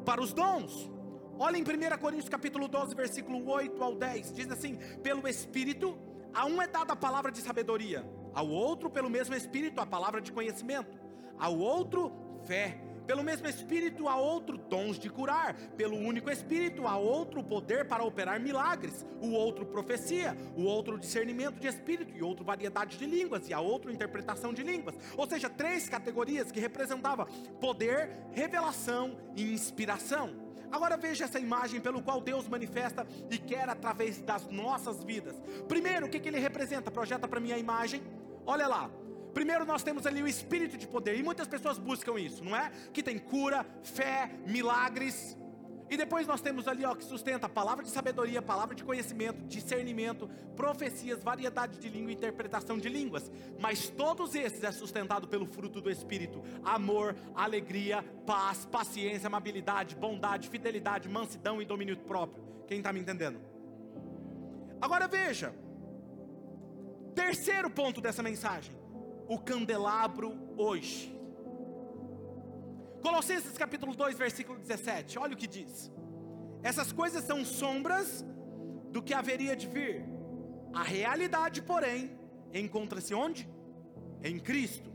para 0.06 0.22
os 0.22 0.34
dons. 0.34 0.92
Olha 1.38 1.58
em 1.58 1.62
1 1.62 1.98
Coríntios 2.00 2.30
capítulo 2.30 2.68
12, 2.68 2.96
versículo 2.96 3.48
8 3.50 3.84
ao 3.84 3.96
10, 3.96 4.34
diz 4.34 4.52
assim: 4.52 4.78
"Pelo 5.02 5.28
espírito 5.28 5.98
A 6.34 6.46
um 6.46 6.62
é 6.62 6.68
dada 6.68 6.94
a 6.94 6.96
palavra 6.96 7.32
de 7.32 7.40
sabedoria, 7.40 8.06
ao 8.34 8.48
outro, 8.48 8.90
pelo 8.90 9.10
mesmo 9.10 9.34
Espírito, 9.34 9.82
a 9.82 9.86
palavra 9.86 10.22
de 10.22 10.32
conhecimento, 10.32 11.00
ao 11.40 11.58
outro, 11.58 12.12
fé 12.44 12.80
pelo 13.10 13.24
mesmo 13.24 13.48
Espírito 13.48 14.08
há 14.08 14.18
outro 14.18 14.56
dons 14.56 15.00
de 15.00 15.10
curar, 15.10 15.56
pelo 15.76 15.98
único 15.98 16.30
Espírito 16.30 16.86
há 16.86 16.96
outro 16.96 17.44
poder 17.44 17.88
para 17.88 18.04
operar 18.04 18.40
milagres, 18.40 19.04
o 19.20 19.32
outro 19.32 19.66
profecia, 19.66 20.38
o 20.56 20.62
outro 20.62 20.96
discernimento 20.96 21.60
de 21.60 21.66
espírito 21.66 22.16
e 22.16 22.22
outro 22.22 22.46
variedade 22.46 23.00
de 23.00 23.08
línguas 23.08 23.50
e 23.50 23.54
a 23.54 23.60
outro 23.60 23.92
interpretação 23.92 24.54
de 24.54 24.62
línguas. 24.62 24.96
Ou 25.18 25.28
seja, 25.28 25.50
três 25.50 25.90
categorias 25.90 26.52
que 26.52 26.60
representavam 26.60 27.26
poder, 27.60 28.12
revelação 28.32 29.18
e 29.36 29.54
inspiração. 29.54 30.30
Agora 30.72 30.96
veja 30.96 31.26
essa 31.26 31.40
imagem 31.40 31.82
pelo 31.82 32.04
qual 32.04 32.22
Deus 32.22 32.48
manifesta 32.48 33.08
e 33.32 33.40
quer 33.40 33.68
através 33.68 34.22
das 34.22 34.46
nossas 34.50 35.04
vidas. 35.04 35.36
Primeiro, 35.68 36.06
o 36.06 36.10
que, 36.12 36.20
que 36.20 36.30
ele 36.30 36.38
representa? 36.38 36.92
Projeta 36.92 37.28
para 37.28 37.40
mim 37.40 37.54
a 37.54 37.58
imagem. 37.58 38.04
Olha 38.46 38.68
lá, 38.68 38.88
Primeiro 39.34 39.66
nós 39.66 39.84
temos 39.84 40.06
ali 40.06 40.22
o 40.22 40.28
espírito 40.28 40.78
de 40.78 40.88
poder, 40.88 41.18
e 41.18 41.24
muitas 41.24 41.48
pessoas 41.48 41.78
buscam 41.78 42.20
isso, 42.20 42.44
não 42.44 42.56
é? 42.56 42.72
Que 42.92 43.04
tem 43.04 43.18
cura, 43.18 43.66
fé, 43.84 44.32
milagres. 44.46 45.38
E 45.90 45.98
depois 45.98 46.28
nós 46.28 46.40
temos 46.40 46.68
ali, 46.68 46.86
ó, 46.86 46.94
que 46.94 47.04
sustenta 47.04 47.48
a 47.48 47.50
palavra 47.50 47.84
de 47.84 47.90
sabedoria, 47.90 48.44
palavra 48.44 48.76
de 48.76 48.84
conhecimento, 48.84 49.44
discernimento, 49.48 50.30
profecias, 50.56 51.24
variedade 51.24 51.80
de 51.80 51.90
língua 51.90 52.12
interpretação 52.12 52.78
de 52.78 52.88
línguas. 52.88 53.32
Mas 53.60 53.90
todos 53.90 54.36
esses 54.36 54.64
é 54.64 54.72
sustentado 54.72 55.28
pelo 55.28 55.48
fruto 55.48 55.82
do 55.82 55.90
espírito: 55.90 56.44
amor, 56.64 57.16
alegria, 57.34 58.04
paz, 58.26 58.66
paciência, 58.66 59.26
amabilidade, 59.26 59.96
bondade, 59.96 60.48
fidelidade, 60.48 61.10
mansidão 61.10 61.60
e 61.60 61.66
domínio 61.66 61.98
próprio. 61.98 62.44
Quem 62.68 62.78
está 62.78 62.94
me 62.94 63.00
entendendo? 63.00 63.40
Agora 64.80 65.08
veja. 65.08 65.54
Terceiro 67.16 67.70
ponto 67.70 68.00
dessa 68.00 68.22
mensagem 68.22 68.79
o 69.30 69.38
candelabro 69.38 70.36
hoje. 70.58 71.16
Colossenses 73.02 73.58
capítulo 73.58 73.96
2, 73.96 74.18
versículo 74.18 74.60
17, 74.60 75.20
olha 75.20 75.36
o 75.36 75.38
que 75.38 75.48
diz: 75.48 75.92
Essas 76.64 76.92
coisas 76.92 77.24
são 77.24 77.46
sombras 77.46 78.26
do 78.92 79.02
que 79.02 79.14
haveria 79.14 79.56
de 79.56 79.68
vir, 79.68 80.04
a 80.74 80.84
realidade, 80.84 81.62
porém, 81.62 82.12
encontra-se 82.54 83.14
onde? 83.14 83.48
Em 84.24 84.40
Cristo. 84.40 84.90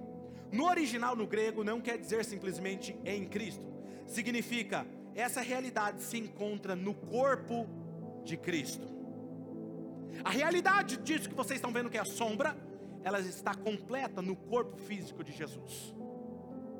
No 0.53 0.67
original, 0.67 1.17
no 1.17 1.27
grego, 1.27 1.65
não 1.65 1.81
quer 1.81 1.97
dizer 1.97 2.25
simplesmente 2.25 2.97
em 3.05 3.25
Cristo, 3.25 3.65
significa 4.07 4.87
essa 5.15 5.41
realidade 5.41 6.03
se 6.03 6.19
encontra 6.19 6.75
no 6.75 6.93
corpo 6.93 7.69
de 8.25 8.37
Cristo. 8.37 8.87
A 10.25 10.31
realidade 10.31 10.97
disso 10.99 11.29
que 11.29 11.35
vocês 11.35 11.59
estão 11.59 11.73
vendo 11.73 11.89
que 11.89 11.97
é 11.97 12.01
a 12.01 12.05
sombra, 12.05 12.57
ela 13.05 13.21
está 13.21 13.55
completa 13.55 14.23
no 14.23 14.35
corpo 14.35 14.77
físico 14.77 15.23
de 15.23 15.31
Jesus. 15.31 15.95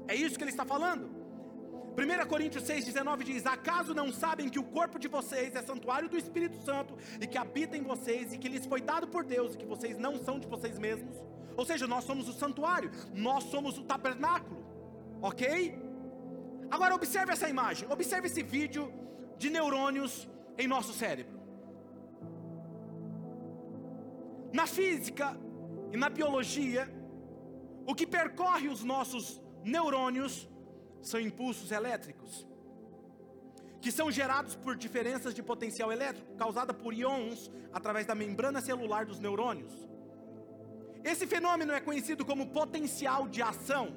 É 0.09 0.15
isso 0.15 0.37
que 0.37 0.43
ele 0.43 0.51
está 0.51 0.65
falando. 0.65 1.25
1 1.97 2.27
Coríntios 2.27 2.65
6,19 2.65 3.23
diz: 3.23 3.47
Acaso 3.47 3.95
não 3.95 4.13
sabem 4.13 4.49
que 4.49 4.59
o 4.59 4.65
corpo 4.65 4.99
de 4.99 5.07
vocês 5.07 5.55
é 5.55 5.63
santuário 5.63 6.09
do 6.09 6.17
Espírito 6.17 6.57
Santo 6.65 6.97
e 7.21 7.27
que 7.27 7.39
habita 7.39 7.77
em 7.77 7.83
vocês 7.83 8.33
e 8.33 8.39
que 8.39 8.49
lhes 8.49 8.67
foi 8.67 8.81
dado 8.81 9.07
por 9.07 9.23
Deus 9.25 9.55
e 9.55 9.59
que 9.59 9.67
vocês 9.67 9.97
não 9.99 10.19
são 10.19 10.41
de 10.41 10.49
vocês 10.49 10.79
mesmos? 10.79 11.17
Ou 11.57 11.65
seja, 11.65 11.87
nós 11.87 12.05
somos 12.05 12.29
o 12.29 12.33
santuário, 12.33 12.91
nós 13.13 13.45
somos 13.45 13.79
o 13.79 13.85
tabernáculo, 13.85 14.65
ok? 15.23 15.79
Agora 16.71 16.95
observe 16.95 17.33
essa 17.33 17.49
imagem, 17.49 17.89
observe 17.93 18.27
esse 18.27 18.43
vídeo 18.43 18.93
de 19.39 19.51
neurônios 19.51 20.29
em 20.59 20.67
nosso 20.67 20.93
cérebro. 20.93 21.39
Na 24.53 24.67
física, 24.67 25.37
e 25.95 25.97
na 25.97 26.09
biologia, 26.09 26.93
o 27.87 27.95
que 27.95 28.05
percorre 28.05 28.69
os 28.69 28.83
nossos 28.83 29.41
neurônios 29.63 30.49
são 31.01 31.21
impulsos 31.21 31.71
elétricos, 31.71 32.45
que 33.81 33.93
são 33.93 34.11
gerados 34.11 34.57
por 34.57 34.75
diferenças 34.75 35.33
de 35.33 35.41
potencial 35.41 35.93
elétrico 35.93 36.35
causada 36.35 36.75
por 36.75 36.93
íons 36.93 37.49
através 37.73 38.05
da 38.07 38.15
membrana 38.23 38.61
celular 38.61 39.07
dos 39.07 39.21
neurônios. 39.21 39.73
Esse 41.05 41.29
fenômeno 41.29 41.73
é 41.73 41.79
conhecido 41.79 42.25
como 42.25 42.49
potencial 42.49 43.29
de 43.29 43.41
ação. 43.41 43.95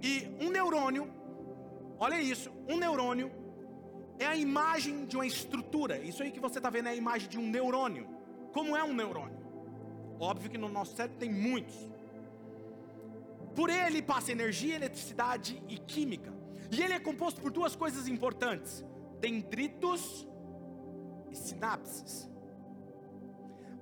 E 0.00 0.34
um 0.40 0.50
neurônio, 0.50 1.12
olha 1.98 2.18
isso, 2.22 2.50
um 2.66 2.78
neurônio 2.78 3.30
é 4.18 4.24
a 4.24 4.34
imagem 4.34 5.04
de 5.04 5.14
uma 5.18 5.26
estrutura. 5.26 5.98
Isso 5.98 6.22
aí 6.22 6.32
que 6.32 6.40
você 6.40 6.58
está 6.58 6.70
vendo 6.70 6.88
é 6.88 6.92
a 6.92 6.94
imagem 6.94 7.28
de 7.28 7.38
um 7.38 7.50
neurônio. 7.50 8.08
Como 8.50 8.74
é 8.74 8.82
um 8.82 8.94
neurônio? 8.94 9.41
Óbvio 10.22 10.48
que 10.48 10.56
no 10.56 10.68
nosso 10.68 10.94
cérebro 10.94 11.18
tem 11.18 11.32
muitos. 11.32 11.74
Por 13.56 13.68
ele 13.68 14.00
passa 14.00 14.30
energia, 14.30 14.76
eletricidade 14.76 15.60
e 15.68 15.76
química. 15.76 16.32
E 16.70 16.80
ele 16.80 16.94
é 16.94 17.00
composto 17.00 17.40
por 17.40 17.50
duas 17.50 17.74
coisas 17.74 18.06
importantes: 18.06 18.84
dendritos 19.18 20.28
e 21.28 21.34
sinapses. 21.36 22.30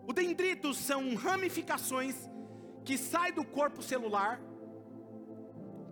Os 0.09 0.15
dendritos 0.15 0.79
são 0.79 1.15
ramificações 1.15 2.17
que 2.87 2.97
saem 2.97 3.35
do 3.35 3.45
corpo 3.45 3.83
celular 3.83 4.41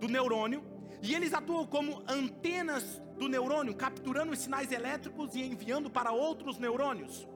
do 0.01 0.09
neurônio 0.09 0.65
e 1.03 1.15
eles 1.15 1.35
atuam 1.35 1.67
como 1.67 2.03
antenas 2.09 3.03
do 3.19 3.29
neurônio, 3.29 3.77
capturando 3.77 4.33
os 4.33 4.39
sinais 4.39 4.73
elétricos 4.73 5.35
e 5.35 5.43
enviando 5.43 5.91
para 5.91 6.11
outros 6.11 6.59
neurônios. 6.59 7.29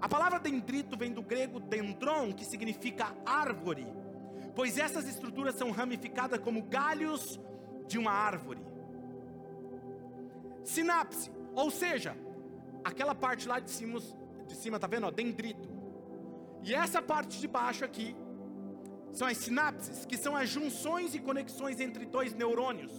A 0.00 0.08
palavra 0.08 0.38
dendrito 0.38 0.96
vem 0.96 1.12
do 1.12 1.22
grego 1.22 1.58
dendron, 1.58 2.32
que 2.32 2.44
significa 2.44 3.14
árvore, 3.24 3.86
pois 4.54 4.76
essas 4.76 5.08
estruturas 5.08 5.54
são 5.54 5.70
ramificadas 5.70 6.38
como 6.40 6.62
galhos 6.62 7.40
de 7.86 7.98
uma 7.98 8.12
árvore. 8.12 8.60
Sinapse, 10.64 11.30
ou 11.54 11.70
seja, 11.70 12.16
aquela 12.84 13.14
parte 13.14 13.48
lá 13.48 13.58
de 13.58 13.70
cima, 13.70 13.98
de 14.46 14.54
cima 14.54 14.78
tá 14.78 14.86
vendo, 14.86 15.06
ó, 15.06 15.10
dendrito. 15.10 15.68
E 16.62 16.74
essa 16.74 17.00
parte 17.00 17.40
de 17.40 17.48
baixo 17.48 17.84
aqui 17.84 18.14
são 19.12 19.26
as 19.26 19.38
sinapses, 19.38 20.04
que 20.04 20.16
são 20.16 20.36
as 20.36 20.48
junções 20.48 21.14
e 21.14 21.18
conexões 21.18 21.80
entre 21.80 22.04
dois 22.04 22.34
neurônios. 22.34 22.92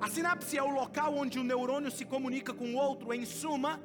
A 0.00 0.08
sinapse 0.08 0.58
é 0.58 0.62
o 0.62 0.70
local 0.70 1.14
onde 1.14 1.38
o 1.38 1.44
neurônio 1.44 1.90
se 1.90 2.04
comunica 2.04 2.52
com 2.52 2.74
o 2.74 2.76
outro, 2.76 3.12
em 3.12 3.24
suma, 3.24 3.80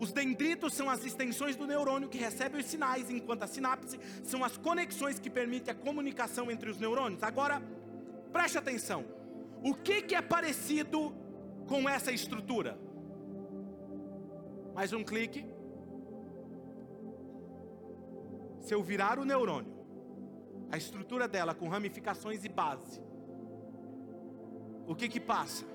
os 0.00 0.12
dendritos 0.12 0.72
são 0.72 0.88
as 0.88 1.04
extensões 1.04 1.56
do 1.56 1.66
neurônio 1.66 2.08
que 2.08 2.16
recebem 2.16 2.58
os 2.58 2.66
sinais, 2.66 3.10
enquanto 3.10 3.42
a 3.42 3.46
sinapse 3.46 4.00
são 4.24 4.42
as 4.42 4.56
conexões 4.56 5.18
que 5.18 5.28
permitem 5.28 5.72
a 5.72 5.74
comunicação 5.76 6.50
entre 6.50 6.70
os 6.70 6.78
neurônios. 6.78 7.22
Agora, 7.22 7.62
preste 8.32 8.56
atenção. 8.56 9.04
O 9.62 9.74
que, 9.74 10.00
que 10.00 10.14
é 10.14 10.22
parecido 10.22 11.14
com 11.66 11.86
essa 11.86 12.10
estrutura? 12.10 12.80
Mais 14.74 14.94
um 14.94 15.04
clique. 15.04 15.44
Se 18.60 18.72
eu 18.72 18.82
virar 18.82 19.18
o 19.18 19.24
neurônio, 19.26 19.74
a 20.72 20.78
estrutura 20.78 21.28
dela 21.28 21.54
com 21.54 21.68
ramificações 21.68 22.42
e 22.42 22.48
base, 22.48 23.02
o 24.86 24.94
que 24.94 25.10
que 25.10 25.20
passa? 25.20 25.69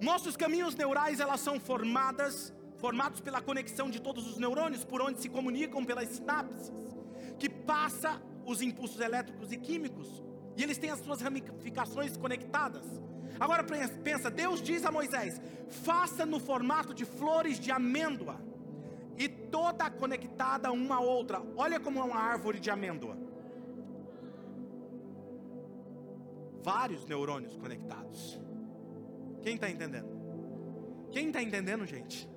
Nossos 0.00 0.36
caminhos 0.36 0.74
neurais 0.74 1.18
elas 1.18 1.40
são 1.40 1.58
formadas, 1.58 2.52
formados 2.76 3.20
pela 3.20 3.40
conexão 3.40 3.90
de 3.90 4.00
todos 4.00 4.26
os 4.28 4.38
neurônios 4.38 4.84
por 4.84 5.02
onde 5.02 5.20
se 5.20 5.28
comunicam 5.28 5.84
pelas 5.84 6.08
sinapses, 6.08 6.72
que 7.38 7.48
passa 7.48 8.20
os 8.46 8.62
impulsos 8.62 9.00
elétricos 9.00 9.50
e 9.52 9.56
químicos, 9.56 10.22
e 10.56 10.62
eles 10.62 10.78
têm 10.78 10.90
as 10.90 11.00
suas 11.00 11.20
ramificações 11.20 12.16
conectadas. 12.16 12.86
Agora 13.40 13.64
pensa, 14.02 14.30
Deus 14.30 14.62
diz 14.62 14.84
a 14.84 14.92
Moisés: 14.92 15.40
faça 15.68 16.24
no 16.24 16.38
formato 16.38 16.94
de 16.94 17.04
flores 17.04 17.58
de 17.58 17.70
amêndoa, 17.70 18.40
e 19.16 19.28
toda 19.28 19.90
conectada 19.90 20.70
uma 20.70 20.96
a 20.96 21.00
outra. 21.00 21.42
Olha 21.56 21.80
como 21.80 21.98
é 21.98 22.02
uma 22.04 22.20
árvore 22.20 22.60
de 22.60 22.70
amêndoa. 22.70 23.18
Vários 26.62 27.04
neurônios 27.04 27.56
conectados. 27.56 28.40
Quem 29.42 29.54
está 29.54 29.68
entendendo? 29.70 30.08
Quem 31.10 31.28
está 31.28 31.42
entendendo, 31.42 31.86
gente? 31.86 32.28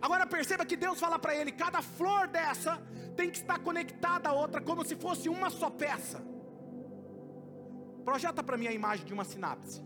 Agora 0.00 0.26
perceba 0.26 0.64
que 0.64 0.76
Deus 0.76 0.98
fala 0.98 1.18
para 1.18 1.34
ele: 1.34 1.52
cada 1.52 1.82
flor 1.82 2.28
dessa 2.28 2.80
tem 3.16 3.30
que 3.30 3.38
estar 3.38 3.58
conectada 3.58 4.28
à 4.28 4.32
outra, 4.32 4.60
como 4.60 4.84
se 4.84 4.96
fosse 4.96 5.28
uma 5.28 5.50
só 5.50 5.70
peça. 5.70 6.22
Projeta 8.04 8.42
para 8.42 8.56
mim 8.56 8.66
a 8.66 8.72
imagem 8.72 9.04
de 9.04 9.12
uma 9.12 9.24
sinapse. 9.24 9.82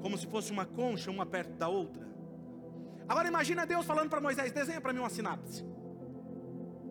Como 0.00 0.16
se 0.16 0.26
fosse 0.26 0.52
uma 0.52 0.64
concha, 0.64 1.10
uma 1.10 1.26
perto 1.26 1.52
da 1.52 1.68
outra. 1.68 2.06
Agora 3.08 3.28
imagina 3.28 3.66
Deus 3.66 3.84
falando 3.84 4.08
para 4.08 4.20
Moisés: 4.20 4.52
desenha 4.52 4.80
para 4.80 4.92
mim 4.92 5.00
uma 5.00 5.10
sinapse. 5.10 5.64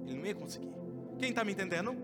Ele 0.05 0.19
não 0.19 0.25
ia 0.25 0.35
conseguir. 0.35 0.71
Quem 1.17 1.29
está 1.29 1.43
me 1.43 1.53
entendendo? 1.53 1.95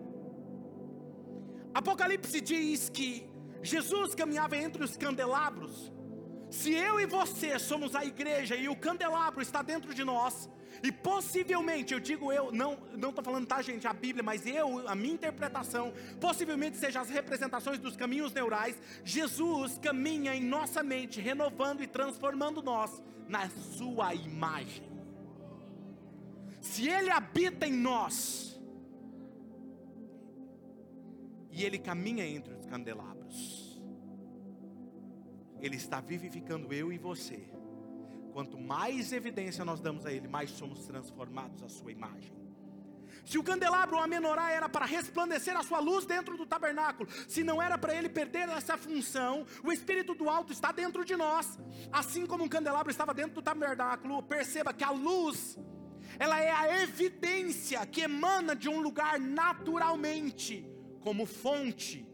Apocalipse 1.73 2.41
diz 2.41 2.89
que 2.89 3.28
Jesus 3.61 4.15
caminhava 4.15 4.57
entre 4.57 4.83
os 4.83 4.95
candelabros, 4.95 5.91
Se 6.49 6.73
eu 6.73 6.99
e 6.99 7.05
você 7.05 7.59
somos 7.59 7.95
a 7.95 8.03
igreja 8.03 8.55
e 8.55 8.67
o 8.67 8.75
candelabro 8.75 9.39
está 9.39 9.61
dentro 9.61 9.93
de 9.93 10.03
nós, 10.03 10.49
e 10.81 10.91
possivelmente, 10.91 11.93
eu 11.93 11.99
digo 11.99 12.31
eu, 12.31 12.51
não 12.51 12.77
não 12.97 13.09
estou 13.09 13.23
falando 13.23 13.45
tá 13.45 13.61
gente, 13.61 13.85
a 13.87 13.93
Bíblia, 13.93 14.23
mas 14.23 14.45
eu, 14.45 14.87
a 14.87 14.95
minha 14.95 15.13
interpretação, 15.13 15.93
possivelmente 16.19 16.77
seja 16.77 17.01
as 17.01 17.09
representações 17.09 17.79
dos 17.79 17.95
caminhos 17.95 18.33
neurais, 18.33 18.75
Jesus 19.03 19.77
caminha 19.77 20.35
em 20.35 20.43
nossa 20.43 20.81
mente, 20.81 21.21
renovando 21.21 21.83
e 21.83 21.87
transformando 21.87 22.61
nós 22.61 23.01
na 23.27 23.47
sua 23.49 24.15
imagem. 24.15 24.89
Se 26.61 26.89
Ele 26.89 27.09
habita 27.09 27.67
em 27.67 27.73
nós, 27.73 28.59
e 31.51 31.63
Ele 31.63 31.77
caminha 31.77 32.25
entre 32.25 32.53
os 32.53 32.65
candelabros, 32.65 33.18
Ele 35.61 35.75
está 35.75 35.99
vivificando 35.99 36.73
eu 36.73 36.91
e 36.91 36.97
você 36.97 37.49
Quanto 38.31 38.57
mais 38.57 39.11
evidência 39.11 39.65
nós 39.65 39.81
damos 39.81 40.05
a 40.05 40.13
Ele, 40.13 40.27
mais 40.27 40.51
somos 40.51 40.85
transformados 40.85 41.63
à 41.63 41.69
Sua 41.69 41.91
imagem. 41.91 42.33
Se 43.25 43.37
o 43.37 43.43
candelabro 43.43 43.97
ou 43.97 44.01
a 44.01 44.07
menorá 44.07 44.51
era 44.51 44.69
para 44.69 44.85
resplandecer 44.85 45.55
a 45.57 45.61
sua 45.61 45.79
luz 45.79 46.05
dentro 46.05 46.37
do 46.37 46.45
tabernáculo, 46.45 47.09
se 47.27 47.43
não 47.43 47.61
era 47.61 47.77
para 47.77 47.93
ele 47.93 48.07
perder 48.07 48.47
essa 48.47 48.77
função, 48.77 49.45
o 49.63 49.71
Espírito 49.71 50.15
do 50.15 50.29
Alto 50.29 50.53
está 50.53 50.71
dentro 50.71 51.03
de 51.03 51.15
nós, 51.15 51.59
assim 51.91 52.25
como 52.25 52.45
um 52.45 52.47
candelabro 52.47 52.89
estava 52.89 53.13
dentro 53.13 53.33
do 53.33 53.41
tabernáculo. 53.41 54.23
Perceba 54.23 54.73
que 54.73 54.83
a 54.83 54.91
luz, 54.91 55.59
ela 56.17 56.39
é 56.39 56.49
a 56.49 56.81
evidência 56.81 57.85
que 57.85 58.01
emana 58.01 58.55
de 58.55 58.69
um 58.69 58.79
lugar 58.79 59.19
naturalmente, 59.19 60.65
como 61.01 61.25
fonte, 61.25 62.08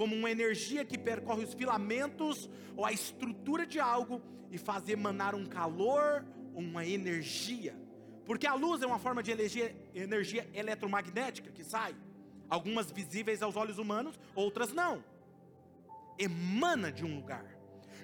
como 0.00 0.16
uma 0.16 0.30
energia 0.30 0.82
que 0.82 0.96
percorre 0.96 1.44
os 1.44 1.52
filamentos 1.52 2.48
ou 2.74 2.86
a 2.86 2.90
estrutura 2.90 3.66
de 3.66 3.78
algo 3.78 4.22
e 4.50 4.56
faz 4.56 4.88
emanar 4.88 5.34
um 5.34 5.44
calor, 5.44 6.24
uma 6.54 6.86
energia. 6.86 7.76
Porque 8.24 8.46
a 8.46 8.54
luz 8.54 8.80
é 8.80 8.86
uma 8.86 8.98
forma 8.98 9.22
de 9.22 9.30
energia, 9.30 9.76
energia 9.94 10.48
eletromagnética 10.54 11.50
que 11.50 11.62
sai. 11.62 11.94
Algumas 12.48 12.90
visíveis 12.90 13.42
aos 13.42 13.56
olhos 13.56 13.76
humanos, 13.76 14.18
outras 14.34 14.72
não. 14.72 15.04
Emana 16.18 16.90
de 16.90 17.04
um 17.04 17.16
lugar. 17.16 17.44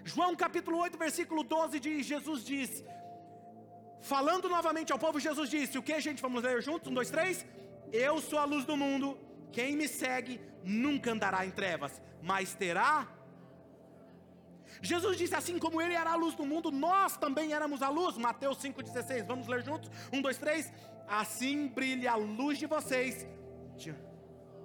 João 0.05 0.37
capítulo 0.37 0.77
8, 0.77 0.99
versículo 0.99 1.43
12 1.43 1.81
diz: 1.81 2.05
Jesus 2.05 2.45
diz, 2.45 2.85
falando 4.03 4.51
novamente 4.51 4.93
ao 4.93 4.99
povo, 4.99 5.19
Jesus 5.19 5.49
disse: 5.49 5.79
O 5.79 5.83
que, 5.83 5.99
gente? 5.99 6.21
Vamos 6.21 6.43
ler 6.43 6.61
juntos? 6.61 6.93
Um, 6.93 6.95
dois, 6.95 7.09
três. 7.09 7.47
Eu 7.91 8.21
sou 8.21 8.39
a 8.39 8.45
luz 8.45 8.67
do 8.67 8.77
mundo. 8.77 9.17
Quem 9.53 9.77
me 9.77 9.89
segue 9.89 10.41
nunca 10.63 11.13
andará 11.13 11.47
em 11.47 11.51
trevas, 11.51 12.01
mas 12.23 12.55
terá 12.55 13.09
Jesus 14.83 15.17
disse 15.17 15.35
assim: 15.35 15.59
como 15.59 15.81
ele 15.81 15.95
era 15.95 16.13
a 16.13 16.17
luz 16.17 16.35
do 16.35 16.45
mundo, 16.45 16.71
nós 16.71 17.17
também 17.17 17.53
éramos 17.53 17.83
a 17.83 17.89
luz. 17.89 18.17
Mateus 18.17 18.59
5,16. 18.59 19.27
Vamos 19.27 19.47
ler 19.47 19.63
juntos? 19.63 19.91
Um, 20.13 20.21
dois, 20.21 20.39
três. 20.39 20.73
Assim 21.09 21.69
brilha 21.69 22.13
a 22.13 22.17
luz 22.17 22.59
de 22.59 22.67
vocês. 22.67 23.27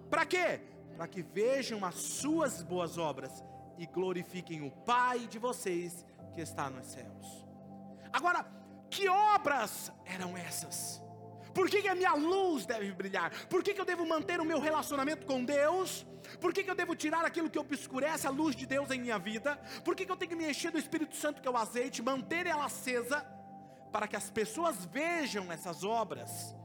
Para 0.10 0.26
quê? 0.26 0.62
Para 0.96 1.08
que 1.08 1.22
vejam 1.22 1.86
as 1.86 1.96
suas 1.96 2.62
boas 2.62 2.98
obras 2.98 3.44
e 3.78 3.86
glorifiquem 3.86 4.62
o 4.62 4.72
Pai 4.72 5.28
de 5.28 5.40
vocês 5.40 6.06
que 6.34 6.42
está 6.42 6.70
nos 6.70 6.88
céus. 6.88 7.46
Agora, 8.12 8.46
que 8.90 9.08
obras 9.08 9.92
eram 10.06 10.36
essas? 10.36 11.02
Por 11.54 11.70
que, 11.70 11.82
que 11.82 11.88
a 11.88 11.96
minha 11.96 12.14
luz 12.14 12.66
deve 12.66 12.92
brilhar? 12.92 13.32
Por 13.48 13.64
que, 13.64 13.74
que 13.74 13.82
eu 13.82 13.86
devo 13.86 14.06
manter 14.06 14.40
o 14.40 14.46
meu 14.46 14.60
relacionamento 14.60 15.26
com 15.26 15.44
Deus? 15.44 16.06
Por 16.40 16.54
que, 16.54 16.64
que 16.64 16.72
eu 16.72 16.76
devo 16.76 16.96
tirar 16.96 17.26
aquilo 17.26 17.50
que 17.50 17.60
obscurece 17.60 18.28
a 18.28 18.30
luz 18.30 18.56
de 18.56 18.66
Deus 18.66 18.90
em 18.92 19.02
minha 19.02 19.20
vida? 19.20 19.58
Por 19.84 19.96
que, 19.96 20.06
que 20.06 20.12
eu 20.12 20.16
tenho 20.16 20.30
que 20.30 20.36
me 20.36 20.50
encher 20.50 20.72
do 20.72 20.78
Espírito 20.78 21.16
Santo, 21.16 21.42
que 21.42 21.48
é 21.48 21.52
o 21.52 21.58
azeite, 21.58 22.02
manter 22.02 22.46
ela 22.46 22.66
acesa, 22.66 23.26
para 23.92 24.08
que 24.08 24.16
as 24.16 24.30
pessoas 24.30 24.86
vejam 24.86 25.52
essas 25.52 25.84
obras? 25.84 26.56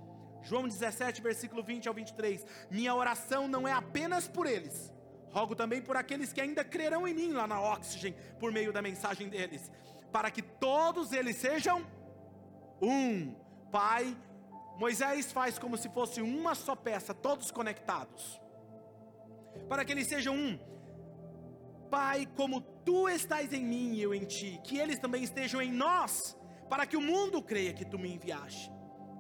João 0.42 0.68
17, 0.68 1.20
versículo 1.20 1.62
20 1.62 1.88
ao 1.88 1.94
23. 1.94 2.46
Minha 2.70 2.94
oração 2.94 3.49
não 3.49 3.66
é 3.66 3.72
apenas 3.72 4.29
por 4.29 4.46
eles, 4.46 4.92
rogo 5.31 5.57
também 5.57 5.83
por 5.83 5.96
aqueles 5.96 6.33
que 6.33 6.40
ainda 6.40 6.64
crerão 6.64 7.07
em 7.07 7.14
mim 7.14 7.33
lá 7.33 7.46
na 7.46 7.61
Oxygen, 7.61 8.14
por 8.38 8.53
meio 8.53 8.72
da 8.72 8.81
mensagem 8.81 9.29
deles, 9.29 9.70
para 10.12 10.31
que 10.31 10.42
todos 10.42 11.12
eles 11.12 11.37
sejam 11.37 11.85
um. 12.81 13.35
Pai, 13.72 14.16
Moisés 14.79 15.33
faz 15.33 15.59
como 15.59 15.77
se 15.77 15.89
fosse 15.89 16.21
uma 16.21 16.55
só 16.55 16.77
peça, 16.77 17.15
todos 17.15 17.51
conectados, 17.51 18.41
para 19.69 19.85
que 19.85 19.93
eles 19.93 20.07
sejam 20.07 20.35
um. 20.35 20.59
Pai, 21.91 22.27
como 22.37 22.61
tu 22.61 23.09
estás 23.09 23.53
em 23.53 23.65
mim 23.65 23.95
e 23.95 24.03
eu 24.03 24.15
em 24.15 24.25
ti, 24.25 24.61
que 24.62 24.79
eles 24.79 24.99
também 24.99 25.23
estejam 25.23 25.62
em 25.62 25.73
nós, 25.73 26.37
para 26.69 26.85
que 26.85 26.97
o 26.97 27.01
mundo 27.01 27.41
creia 27.43 27.73
que 27.73 27.85
tu 27.85 27.99
me 27.99 28.12
enviaste. 28.12 28.71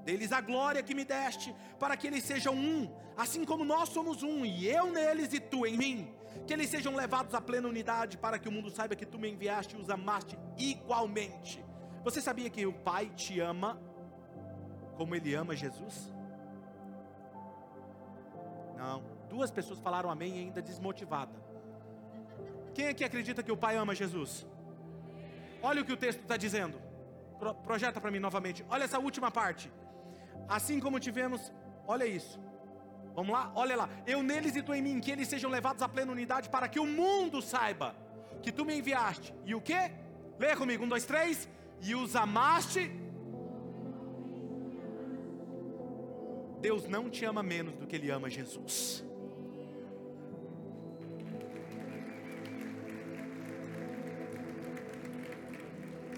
Deles 0.04 0.30
a 0.30 0.40
glória 0.40 0.82
que 0.82 0.94
me 0.94 1.04
deste, 1.04 1.54
para 1.78 1.96
que 1.96 2.06
eles 2.06 2.22
sejam 2.22 2.54
um, 2.54 2.94
assim 3.16 3.44
como 3.44 3.64
nós 3.64 3.88
somos 3.88 4.22
um, 4.22 4.44
e 4.44 4.68
eu 4.68 4.92
neles 4.92 5.32
e 5.32 5.40
tu 5.40 5.66
em 5.66 5.76
mim. 5.76 6.14
Que 6.46 6.52
eles 6.52 6.68
sejam 6.68 6.94
levados 6.94 7.34
à 7.34 7.40
plena 7.40 7.66
unidade, 7.66 8.18
para 8.18 8.38
que 8.38 8.48
o 8.48 8.52
mundo 8.52 8.70
saiba 8.70 8.94
que 8.94 9.06
tu 9.06 9.18
me 9.18 9.28
enviaste 9.30 9.74
e 9.74 9.80
os 9.80 9.88
amaste 9.88 10.38
igualmente. 10.58 11.64
Você 12.04 12.20
sabia 12.20 12.50
que 12.50 12.64
o 12.66 12.72
Pai 12.72 13.10
te 13.16 13.40
ama 13.40 13.80
como 14.96 15.14
ele 15.14 15.34
ama 15.34 15.54
Jesus? 15.54 16.12
Não, 18.76 19.02
duas 19.28 19.50
pessoas 19.50 19.78
falaram 19.78 20.10
amém 20.10 20.38
ainda 20.38 20.60
desmotivada. 20.60 21.32
Quem 22.74 22.88
aqui 22.88 23.04
acredita 23.04 23.42
que 23.42 23.52
o 23.52 23.56
Pai 23.56 23.76
ama 23.76 23.94
Jesus? 23.94 24.46
Olha 25.62 25.80
o 25.82 25.84
que 25.84 25.92
o 25.92 25.96
texto 25.96 26.20
está 26.20 26.36
dizendo. 26.36 26.80
Pro, 27.38 27.54
projeta 27.54 28.00
para 28.00 28.10
mim 28.10 28.18
novamente. 28.18 28.64
Olha 28.68 28.84
essa 28.84 28.98
última 28.98 29.30
parte. 29.30 29.72
Assim 30.48 30.78
como 30.78 31.00
tivemos, 31.00 31.52
olha 31.86 32.06
isso. 32.06 32.38
Vamos 33.14 33.32
lá, 33.32 33.50
olha 33.54 33.76
lá. 33.76 33.88
Eu 34.06 34.22
neles 34.22 34.54
e 34.56 34.62
tu 34.62 34.74
em 34.74 34.82
mim, 34.82 35.00
que 35.00 35.10
eles 35.10 35.28
sejam 35.28 35.50
levados 35.50 35.82
à 35.82 35.88
plena 35.88 36.12
unidade, 36.12 36.50
para 36.50 36.68
que 36.68 36.78
o 36.78 36.86
mundo 36.86 37.40
saiba 37.40 37.94
que 38.42 38.52
tu 38.52 38.64
me 38.64 38.78
enviaste. 38.78 39.34
E 39.44 39.54
o 39.54 39.60
que? 39.60 39.90
Leia 40.38 40.56
comigo, 40.56 40.84
um, 40.84 40.88
dois, 40.88 41.06
três. 41.06 41.48
E 41.80 41.94
os 41.94 42.14
amaste 42.14 42.90
Deus 46.60 46.88
não 46.88 47.08
te 47.10 47.24
ama 47.24 47.42
menos 47.42 47.76
do 47.76 47.86
que 47.86 47.96
Ele 47.96 48.10
ama 48.10 48.30
Jesus. 48.30 49.04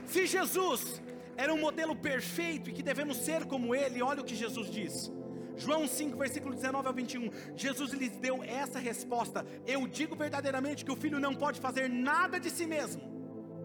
Se 0.06 0.26
Jesus 0.26 1.02
era 1.36 1.52
um 1.52 1.60
modelo 1.60 1.94
perfeito 1.94 2.70
e 2.70 2.72
que 2.72 2.82
devemos 2.82 3.18
ser 3.18 3.44
como 3.44 3.74
Ele, 3.74 4.02
olha 4.02 4.22
o 4.22 4.24
que 4.24 4.34
Jesus 4.34 4.70
diz. 4.70 5.12
João 5.56 5.88
5, 5.88 6.16
versículo 6.16 6.54
19 6.54 6.86
ao 6.86 6.94
21. 6.94 7.30
Jesus 7.56 7.92
lhes 7.92 8.16
deu 8.16 8.42
essa 8.42 8.78
resposta: 8.78 9.44
Eu 9.66 9.86
digo 9.86 10.16
verdadeiramente 10.16 10.84
que 10.84 10.90
o 10.90 10.96
filho 10.96 11.20
não 11.20 11.34
pode 11.34 11.60
fazer 11.60 11.88
nada 11.88 12.38
de 12.38 12.48
si 12.48 12.64
mesmo, 12.64 13.02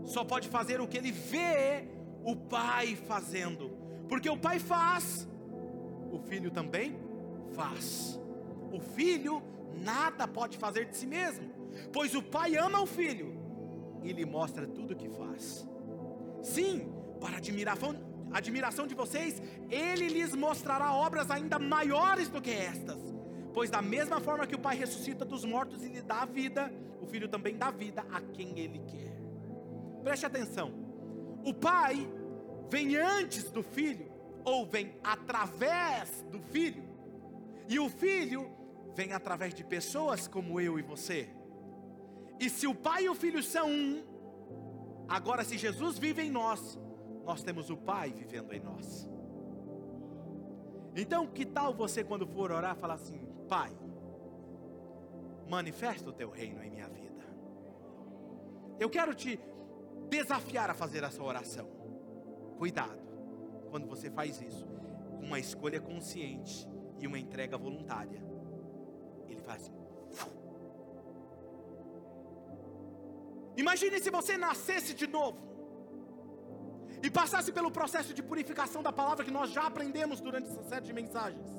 só 0.04 0.24
pode 0.24 0.50
fazer 0.50 0.82
o 0.82 0.88
que 0.88 0.98
ele 0.98 1.12
vê 1.12 1.88
o 2.24 2.36
pai 2.36 2.96
fazendo, 2.96 3.70
porque 4.10 4.30
o 4.30 4.38
pai 4.38 4.60
faz 4.60 5.28
o 6.14 6.20
filho 6.20 6.52
também 6.52 6.96
faz. 7.56 8.20
O 8.72 8.80
filho 8.80 9.42
nada 9.74 10.28
pode 10.28 10.58
fazer 10.58 10.86
de 10.86 10.96
si 10.96 11.08
mesmo, 11.08 11.52
pois 11.92 12.14
o 12.14 12.22
pai 12.22 12.56
ama 12.56 12.82
o 12.82 12.86
filho 12.86 13.36
e 14.04 14.14
lhe 14.14 14.26
mostra 14.26 14.68
tudo 14.68 14.94
o 14.94 14.96
que 14.96 15.10
faz. 15.10 15.68
Sim, 16.44 16.94
para 17.20 17.38
admiração, 17.38 17.96
admiração 18.32 18.86
de 18.86 18.94
vocês, 18.94 19.42
ele 19.70 20.08
lhes 20.08 20.36
mostrará 20.36 20.94
obras 20.94 21.32
ainda 21.32 21.58
maiores 21.58 22.30
do 22.30 22.42
que 22.42 22.52
estas. 22.52 23.02
Pois 23.54 23.70
da 23.70 23.82
mesma 23.82 24.20
forma 24.20 24.46
que 24.46 24.56
o 24.56 24.60
pai 24.60 24.78
ressuscita 24.78 25.26
dos 25.26 25.44
mortos 25.44 25.84
e 25.84 25.88
lhe 25.88 26.02
dá 26.02 26.26
vida, 26.26 26.72
o 27.02 27.08
filho 27.08 27.28
também 27.28 27.58
dá 27.58 27.72
vida 27.72 28.06
a 28.12 28.22
quem 28.22 28.58
ele 28.60 28.80
quer. 28.80 29.14
Preste 30.04 30.26
atenção. 30.26 30.72
O 31.44 31.54
pai 31.54 32.08
vem 32.70 32.96
antes 32.96 33.50
do 33.52 33.64
filho 33.64 34.13
ou 34.46 34.66
vem 34.66 34.98
através 35.04 36.22
do 36.32 36.40
filho, 36.40 36.84
e 37.68 37.80
o 37.80 37.90
filho 37.90 38.50
vem 38.94 39.14
através 39.14 39.54
de 39.54 39.64
pessoas 39.64 40.28
como 40.28 40.60
eu 40.60 40.78
e 40.78 40.82
você. 40.82 41.30
E 42.40 42.50
se 42.50 42.68
o 42.68 42.76
pai 42.76 43.06
e 43.06 43.10
o 43.10 43.16
filho 43.16 43.42
são 43.42 43.70
um, 43.70 44.04
agora 45.08 45.44
se 45.44 45.58
Jesus 45.58 45.98
vive 45.98 46.22
em 46.24 46.30
nós, 46.30 46.78
nós 47.24 47.42
temos 47.42 47.70
o 47.70 47.78
Pai 47.78 48.12
vivendo 48.12 48.52
em 48.52 48.60
nós. 48.60 49.08
Então, 50.96 51.26
que 51.26 51.46
tal 51.46 51.74
você, 51.74 52.04
quando 52.04 52.28
for 52.28 52.52
orar, 52.52 52.76
falar 52.76 52.96
assim: 52.96 53.26
Pai, 53.48 53.72
manifesta 55.50 56.10
o 56.10 56.14
teu 56.14 56.30
reino 56.30 56.62
em 56.62 56.70
minha 56.70 56.90
vida. 56.90 57.24
Eu 58.80 58.90
quero 58.90 59.16
te 59.16 59.40
desafiar 60.10 60.70
a 60.70 60.74
fazer 60.74 61.04
essa 61.04 61.24
oração. 61.24 61.68
Cuidado 62.58 63.03
quando 63.74 63.88
você 63.94 64.08
faz 64.18 64.40
isso, 64.40 64.66
com 65.18 65.26
uma 65.30 65.40
escolha 65.40 65.80
consciente 65.82 66.56
e 67.00 67.08
uma 67.08 67.18
entrega 67.18 67.58
voluntária. 67.58 68.22
Ele 69.28 69.42
faz 69.42 69.64
assim. 69.64 69.74
Imagine 73.64 74.00
se 74.00 74.12
você 74.18 74.38
nascesse 74.38 74.94
de 74.94 75.08
novo. 75.08 75.40
E 77.02 77.10
passasse 77.10 77.52
pelo 77.58 77.72
processo 77.80 78.14
de 78.14 78.22
purificação 78.22 78.84
da 78.88 78.94
palavra 79.00 79.26
que 79.26 79.36
nós 79.40 79.50
já 79.58 79.64
aprendemos 79.72 80.22
durante 80.22 80.50
essa 80.52 80.64
série 80.70 80.86
de 80.90 80.94
mensagens, 81.02 81.50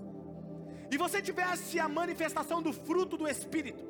e 0.92 0.96
você 0.96 1.20
tivesse 1.20 1.81
a 1.81 1.88
manifestação 1.88 2.62
do 2.62 2.72
fruto 2.72 3.16
do 3.16 3.27
Espírito, 3.27 3.85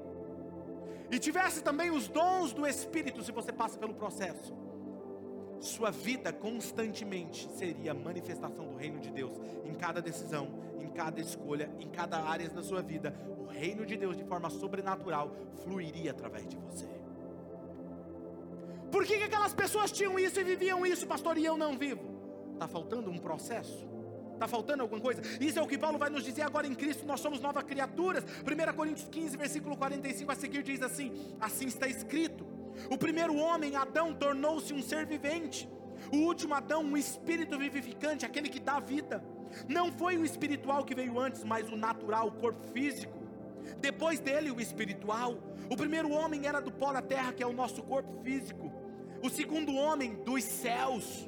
e 1.10 1.18
tivesse 1.18 1.62
também 1.62 1.90
os 1.90 2.08
dons 2.08 2.54
do 2.54 2.66
Espírito, 2.66 3.22
se 3.22 3.30
você 3.30 3.52
passa 3.52 3.78
pelo 3.78 3.94
processo, 4.02 4.63
sua 5.60 5.90
vida 5.90 6.32
constantemente 6.32 7.48
seria 7.56 7.92
a 7.92 7.94
manifestação 7.94 8.66
do 8.66 8.76
reino 8.76 9.00
de 9.00 9.10
Deus 9.10 9.32
em 9.64 9.74
cada 9.74 10.00
decisão, 10.00 10.48
em 10.80 10.88
cada 10.88 11.20
escolha, 11.20 11.70
em 11.78 11.88
cada 11.88 12.22
área 12.22 12.48
da 12.48 12.62
sua 12.62 12.82
vida. 12.82 13.14
O 13.38 13.44
reino 13.44 13.86
de 13.86 13.96
Deus, 13.96 14.16
de 14.16 14.24
forma 14.24 14.50
sobrenatural, 14.50 15.34
fluiria 15.62 16.10
através 16.10 16.46
de 16.48 16.56
você. 16.56 16.88
Por 18.90 19.04
que, 19.04 19.18
que 19.18 19.24
aquelas 19.24 19.52
pessoas 19.52 19.90
tinham 19.90 20.18
isso 20.18 20.38
e 20.40 20.44
viviam 20.44 20.86
isso, 20.86 21.06
pastor, 21.06 21.36
e 21.36 21.44
eu 21.44 21.56
não 21.56 21.76
vivo? 21.76 22.14
Está 22.52 22.68
faltando 22.68 23.10
um 23.10 23.18
processo? 23.18 23.84
Está 24.34 24.46
faltando 24.46 24.82
alguma 24.82 25.00
coisa? 25.00 25.22
Isso 25.40 25.58
é 25.58 25.62
o 25.62 25.66
que 25.66 25.78
Paulo 25.78 25.98
vai 25.98 26.10
nos 26.10 26.24
dizer 26.24 26.42
agora 26.42 26.66
em 26.66 26.74
Cristo, 26.74 27.06
nós 27.06 27.20
somos 27.20 27.40
novas 27.40 27.62
criaturas. 27.64 28.24
1 28.24 28.76
Coríntios 28.76 29.08
15, 29.08 29.36
versículo 29.36 29.76
45 29.76 30.30
a 30.30 30.34
seguir 30.34 30.62
diz 30.62 30.82
assim: 30.82 31.12
Assim 31.40 31.66
está 31.66 31.88
escrito: 31.88 32.46
O 32.90 32.98
primeiro 32.98 33.36
homem, 33.36 33.76
Adão, 33.76 34.14
tornou-se 34.14 34.72
um 34.72 34.82
ser 34.82 35.06
vivente. 35.06 35.68
O 36.12 36.18
último 36.18 36.54
Adão, 36.54 36.82
um 36.82 36.96
espírito 36.96 37.58
vivificante, 37.58 38.26
aquele 38.26 38.48
que 38.48 38.60
dá 38.60 38.80
vida. 38.80 39.24
Não 39.68 39.92
foi 39.92 40.16
o 40.16 40.24
espiritual 40.24 40.84
que 40.84 40.94
veio 40.94 41.18
antes, 41.18 41.44
mas 41.44 41.70
o 41.70 41.76
natural, 41.76 42.28
o 42.28 42.32
corpo 42.32 42.64
físico. 42.72 43.18
Depois 43.78 44.20
dele, 44.20 44.50
o 44.50 44.60
espiritual. 44.60 45.38
O 45.70 45.76
primeiro 45.76 46.10
homem 46.10 46.46
era 46.46 46.60
do 46.60 46.70
pó 46.70 46.92
da 46.92 47.00
terra, 47.00 47.32
que 47.32 47.42
é 47.42 47.46
o 47.46 47.52
nosso 47.52 47.82
corpo 47.82 48.12
físico 48.22 48.72
o 49.24 49.30
segundo 49.30 49.74
homem 49.74 50.16
dos 50.16 50.44
céus. 50.44 51.26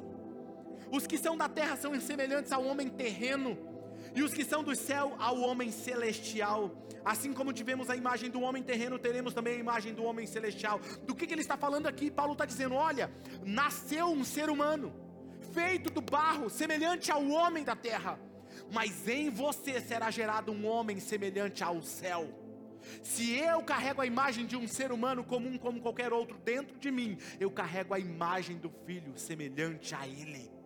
Os 0.91 1.07
que 1.07 1.17
são 1.17 1.35
da 1.35 1.49
terra 1.49 1.75
são 1.75 1.99
semelhantes 1.99 2.51
ao 2.51 2.63
homem 2.63 2.89
terreno, 2.89 3.57
e 4.17 4.23
os 4.23 4.33
que 4.33 4.43
são 4.43 4.63
do 4.63 4.75
céu 4.75 5.15
ao 5.19 5.39
homem 5.39 5.71
celestial. 5.71 6.71
Assim 7.05 7.31
como 7.33 7.53
tivemos 7.53 7.87
a 7.87 7.95
imagem 7.95 8.31
do 8.31 8.41
homem 8.41 8.63
terreno, 8.63 8.97
teremos 8.97 9.31
também 9.31 9.57
a 9.57 9.59
imagem 9.59 9.93
do 9.93 10.03
homem 10.03 10.25
celestial. 10.25 10.81
Do 11.05 11.13
que, 11.13 11.27
que 11.27 11.35
ele 11.35 11.41
está 11.41 11.55
falando 11.55 11.85
aqui? 11.85 12.09
Paulo 12.09 12.33
está 12.33 12.43
dizendo: 12.43 12.73
olha, 12.73 13.11
nasceu 13.45 14.07
um 14.07 14.23
ser 14.23 14.49
humano, 14.49 14.91
feito 15.53 15.91
do 15.91 16.01
barro, 16.01 16.49
semelhante 16.49 17.11
ao 17.11 17.23
homem 17.29 17.63
da 17.63 17.75
terra, 17.75 18.19
mas 18.73 19.07
em 19.07 19.29
você 19.29 19.79
será 19.79 20.09
gerado 20.09 20.51
um 20.51 20.65
homem 20.65 20.99
semelhante 20.99 21.63
ao 21.63 21.83
céu. 21.83 22.27
Se 23.03 23.37
eu 23.37 23.61
carrego 23.61 24.01
a 24.01 24.05
imagem 24.07 24.47
de 24.47 24.57
um 24.57 24.67
ser 24.67 24.91
humano 24.91 25.23
comum 25.23 25.59
como 25.59 25.79
qualquer 25.79 26.11
outro 26.11 26.39
dentro 26.39 26.79
de 26.79 26.89
mim, 26.89 27.19
eu 27.39 27.51
carrego 27.51 27.93
a 27.93 27.99
imagem 27.99 28.57
do 28.57 28.71
filho 28.83 29.15
semelhante 29.15 29.93
a 29.93 30.07
ele. 30.07 30.56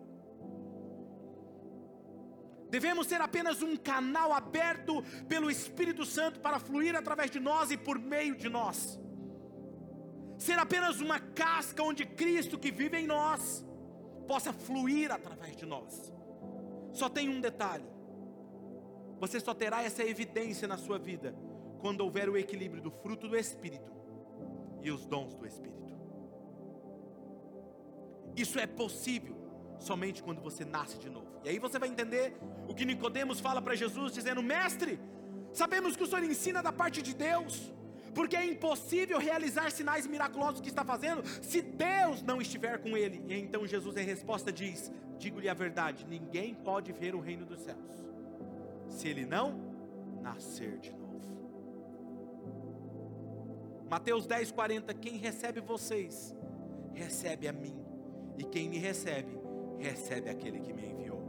Devemos 2.72 3.06
ser 3.06 3.20
apenas 3.20 3.60
um 3.60 3.76
canal 3.76 4.32
aberto 4.32 5.02
pelo 5.28 5.50
Espírito 5.50 6.06
Santo 6.06 6.40
para 6.40 6.58
fluir 6.58 6.96
através 6.96 7.30
de 7.30 7.38
nós 7.38 7.70
e 7.70 7.76
por 7.76 7.98
meio 7.98 8.34
de 8.34 8.48
nós. 8.48 8.98
Ser 10.38 10.58
apenas 10.58 10.98
uma 10.98 11.20
casca 11.20 11.82
onde 11.82 12.06
Cristo 12.06 12.58
que 12.58 12.70
vive 12.72 12.96
em 12.96 13.06
nós 13.06 13.62
possa 14.26 14.54
fluir 14.54 15.12
através 15.12 15.54
de 15.54 15.66
nós. 15.66 16.10
Só 16.92 17.10
tem 17.10 17.28
um 17.28 17.42
detalhe: 17.42 17.84
você 19.20 19.38
só 19.38 19.52
terá 19.52 19.82
essa 19.82 20.02
evidência 20.02 20.66
na 20.66 20.78
sua 20.78 20.98
vida 20.98 21.36
quando 21.78 22.00
houver 22.00 22.30
o 22.30 22.38
equilíbrio 22.38 22.80
do 22.80 22.90
fruto 22.90 23.28
do 23.28 23.36
Espírito 23.36 23.92
e 24.80 24.90
os 24.90 25.04
dons 25.04 25.34
do 25.34 25.46
Espírito. 25.46 25.92
Isso 28.34 28.58
é 28.58 28.66
possível 28.66 29.41
somente 29.82 30.22
quando 30.22 30.40
você 30.40 30.64
nasce 30.64 30.98
de 30.98 31.10
novo. 31.10 31.26
E 31.44 31.48
aí 31.48 31.58
você 31.58 31.78
vai 31.78 31.88
entender 31.88 32.36
o 32.68 32.74
que 32.74 32.84
Nicodemos 32.84 33.40
fala 33.40 33.60
para 33.60 33.74
Jesus, 33.74 34.12
dizendo: 34.12 34.42
Mestre, 34.42 34.98
sabemos 35.52 35.96
que 35.96 36.04
o 36.04 36.06
Senhor 36.06 36.24
ensina 36.24 36.62
da 36.62 36.72
parte 36.72 37.02
de 37.02 37.14
Deus, 37.14 37.72
porque 38.14 38.36
é 38.36 38.44
impossível 38.44 39.18
realizar 39.18 39.70
sinais 39.70 40.06
miraculosos 40.06 40.60
que 40.60 40.68
está 40.68 40.84
fazendo 40.84 41.22
se 41.42 41.60
Deus 41.60 42.22
não 42.22 42.40
estiver 42.40 42.78
com 42.78 42.96
ele. 42.96 43.22
E 43.28 43.34
então 43.34 43.66
Jesus 43.66 43.96
em 43.96 44.04
resposta 44.04 44.52
diz: 44.52 44.90
Digo-lhe 45.18 45.48
a 45.48 45.54
verdade, 45.54 46.06
ninguém 46.08 46.54
pode 46.54 46.92
ver 46.92 47.14
o 47.14 47.20
reino 47.20 47.44
dos 47.44 47.60
céus 47.60 48.02
se 48.92 49.08
ele 49.08 49.24
não 49.24 49.58
nascer 50.20 50.78
de 50.78 50.92
novo. 50.92 51.02
Mateus 53.88 54.26
10, 54.26 54.52
40: 54.52 54.94
Quem 54.94 55.16
recebe 55.16 55.60
vocês, 55.60 56.34
recebe 56.94 57.48
a 57.48 57.52
mim, 57.52 57.76
e 58.38 58.44
quem 58.44 58.68
me 58.68 58.78
recebe, 58.78 59.38
recebe 59.82 60.30
aquele 60.30 60.60
que 60.60 60.72
me 60.72 60.86
enviou. 60.86 61.20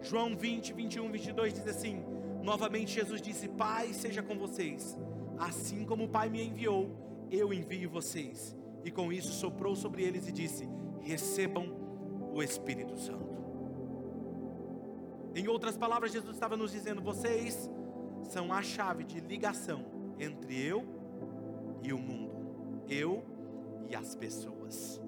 João 0.00 0.36
20, 0.36 0.72
21, 0.72 1.10
22 1.10 1.54
diz 1.54 1.66
assim: 1.66 2.04
Novamente 2.42 2.92
Jesus 2.92 3.20
disse: 3.20 3.48
Pai, 3.48 3.92
seja 3.92 4.22
com 4.22 4.38
vocês, 4.38 4.96
assim 5.38 5.84
como 5.84 6.04
o 6.04 6.08
Pai 6.08 6.28
me 6.28 6.42
enviou, 6.42 6.90
eu 7.30 7.52
envio 7.52 7.90
vocês. 7.90 8.56
E 8.84 8.90
com 8.90 9.12
isso 9.12 9.32
soprou 9.32 9.76
sobre 9.76 10.02
eles 10.02 10.28
e 10.28 10.32
disse: 10.32 10.68
Recebam 11.00 11.76
o 12.32 12.42
Espírito 12.42 12.96
Santo. 12.96 13.32
Em 15.34 15.48
outras 15.48 15.76
palavras, 15.76 16.12
Jesus 16.12 16.34
estava 16.34 16.56
nos 16.56 16.72
dizendo: 16.72 17.00
Vocês 17.00 17.70
são 18.24 18.52
a 18.52 18.62
chave 18.62 19.04
de 19.04 19.20
ligação 19.20 19.84
entre 20.18 20.60
eu 20.60 20.84
e 21.82 21.92
o 21.92 21.98
mundo, 21.98 22.84
eu 22.88 23.24
e 23.88 23.94
as 23.94 24.14
pessoas. 24.14 25.01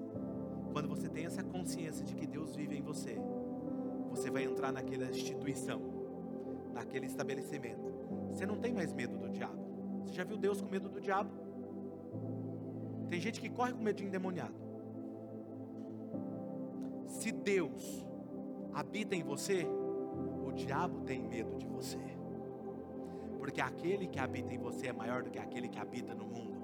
Quando 0.75 0.89
você 0.89 1.07
tem 1.07 1.25
essa 1.25 1.41
consciência 1.41 2.03
de 2.03 2.13
que 2.13 2.27
Deus 2.27 2.53
vive 2.53 2.75
em 2.77 2.81
você, 2.81 3.17
você 4.09 4.29
vai 4.29 4.43
entrar 4.43 4.73
naquela 4.73 5.05
instituição, 5.05 5.81
naquele 6.73 7.05
estabelecimento. 7.05 7.93
Você 8.27 8.45
não 8.45 8.57
tem 8.57 8.73
mais 8.73 8.91
medo 8.91 9.17
do 9.17 9.29
diabo. 9.29 9.55
Você 10.03 10.15
já 10.15 10.25
viu 10.25 10.35
Deus 10.35 10.59
com 10.59 10.67
medo 10.67 10.89
do 10.89 10.99
diabo? 10.99 11.31
Tem 13.07 13.21
gente 13.21 13.39
que 13.39 13.49
corre 13.49 13.71
com 13.71 13.81
medo 13.81 13.95
de 13.95 14.03
endemoniado. 14.03 14.53
Se 17.07 17.31
Deus 17.31 18.05
habita 18.73 19.15
em 19.15 19.23
você, 19.23 19.65
o 20.45 20.51
diabo 20.51 21.05
tem 21.05 21.23
medo 21.23 21.55
de 21.55 21.65
você 21.67 22.15
porque 23.39 23.61
aquele 23.61 24.07
que 24.07 24.19
habita 24.19 24.53
em 24.53 24.57
você 24.57 24.87
é 24.87 24.91
maior 24.91 25.21
do 25.21 25.29
que 25.29 25.37
aquele 25.37 25.69
que 25.69 25.77
habita 25.77 26.15
no 26.15 26.25
mundo. 26.25 26.54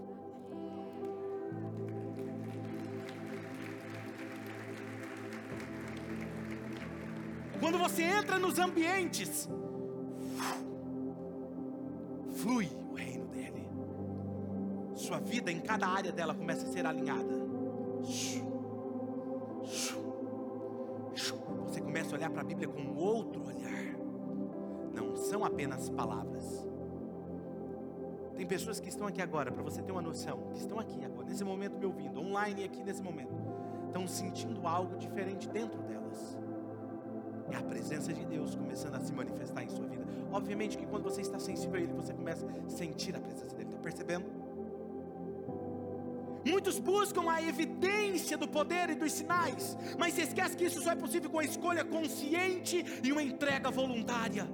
Quando 7.62 7.78
você 7.78 8.04
entra 8.04 8.38
nos 8.38 8.60
ambientes, 8.60 9.48
flui 12.34 12.70
o 12.92 12.94
reino 12.94 13.28
dele. 13.28 13.70
Sua 14.96 15.20
vida 15.20 15.50
em 15.50 15.62
cada 15.62 15.88
área 15.88 16.12
dela 16.12 16.36
começa 16.36 16.68
a 16.68 16.70
ser 16.70 16.86
alinhada. 16.86 17.40
Você 21.66 21.80
começa 21.80 22.14
a 22.14 22.18
olhar 22.18 22.30
para 22.30 22.42
a 22.42 22.44
Bíblia 22.44 22.68
com 22.68 22.96
outro 22.96 23.46
olhar. 23.46 23.96
Não 24.94 25.16
são 25.16 25.46
apenas 25.46 25.88
palavras 25.90 26.70
tem 28.42 28.48
pessoas 28.48 28.80
que 28.80 28.90
estão 28.90 29.06
aqui 29.06 29.22
agora, 29.22 29.52
para 29.52 29.62
você 29.62 29.84
ter 29.84 29.92
uma 29.92 30.02
noção, 30.02 30.48
que 30.52 30.58
estão 30.58 30.80
aqui 30.80 31.06
agora, 31.06 31.28
nesse 31.28 31.44
momento 31.44 31.78
me 31.78 31.86
ouvindo, 31.86 32.20
online 32.20 32.64
aqui 32.64 32.84
nesse 32.84 33.00
momento, 33.00 33.32
estão 33.86 34.08
sentindo 34.08 34.66
algo 34.66 34.98
diferente 34.98 35.48
dentro 35.48 35.80
delas. 35.84 36.36
É 37.52 37.56
a 37.56 37.62
presença 37.62 38.14
de 38.14 38.26
Deus 38.26 38.56
começando 38.56 38.96
a 38.96 39.00
se 39.00 39.12
manifestar 39.14 39.64
em 39.64 39.70
sua 39.70 39.86
vida. 39.86 40.06
Obviamente 40.32 40.78
que 40.78 40.86
quando 40.86 41.04
você 41.04 41.22
está 41.22 41.38
sensível 41.38 41.76
a 41.76 41.82
Ele, 41.82 41.94
você 41.94 42.14
começa 42.14 42.46
a 42.46 42.70
sentir 42.70 43.16
a 43.16 43.20
presença 43.20 43.56
dele. 43.56 43.70
Está 43.70 43.82
percebendo? 43.82 44.26
Muitos 46.46 46.80
buscam 46.80 47.30
a 47.30 47.42
evidência 47.42 48.38
do 48.38 48.48
poder 48.48 48.90
e 48.90 48.96
dos 48.96 49.12
sinais, 49.12 49.78
mas 50.00 50.14
se 50.14 50.22
esquece 50.22 50.58
que 50.58 50.66
isso 50.66 50.82
só 50.82 50.92
é 50.92 50.96
possível 50.96 51.30
com 51.30 51.40
a 51.40 51.44
escolha 51.44 51.84
consciente 51.86 52.84
e 53.04 53.12
uma 53.12 53.22
entrega 53.22 53.70
voluntária. 53.70 54.48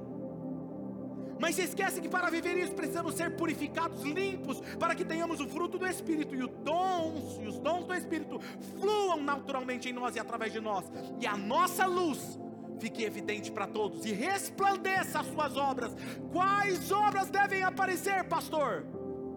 Mas 1.40 1.56
se 1.56 1.62
esquece 1.62 2.02
que 2.02 2.10
para 2.10 2.30
viver 2.30 2.58
isso 2.58 2.74
precisamos 2.74 3.14
ser 3.14 3.36
purificados, 3.36 4.02
limpos, 4.04 4.60
para 4.80 4.96
que 4.96 5.06
tenhamos 5.06 5.40
o 5.40 5.48
fruto 5.48 5.78
do 5.78 5.86
Espírito 5.86 6.36
e 6.36 6.44
os 6.44 6.50
dons, 6.64 7.40
e 7.42 7.48
os 7.48 7.60
dons 7.60 7.86
do 7.86 7.94
Espírito 7.94 8.40
fluam 8.80 9.22
naturalmente 9.22 9.88
em 9.88 9.94
nós 9.94 10.16
e 10.16 10.20
através 10.20 10.52
de 10.52 10.60
nós, 10.60 10.92
e 11.22 11.28
a 11.28 11.38
nossa 11.38 11.86
luz 11.86 12.40
fique 12.80 13.04
evidente 13.04 13.52
para 13.52 13.68
todos 13.68 14.06
e 14.06 14.12
resplandeça 14.12 15.20
as 15.20 15.28
suas 15.28 15.58
obras. 15.58 15.96
Quais 16.32 16.92
obras 16.92 17.30
devem 17.30 17.64
aparecer, 17.64 18.24
pastor? 18.26 18.86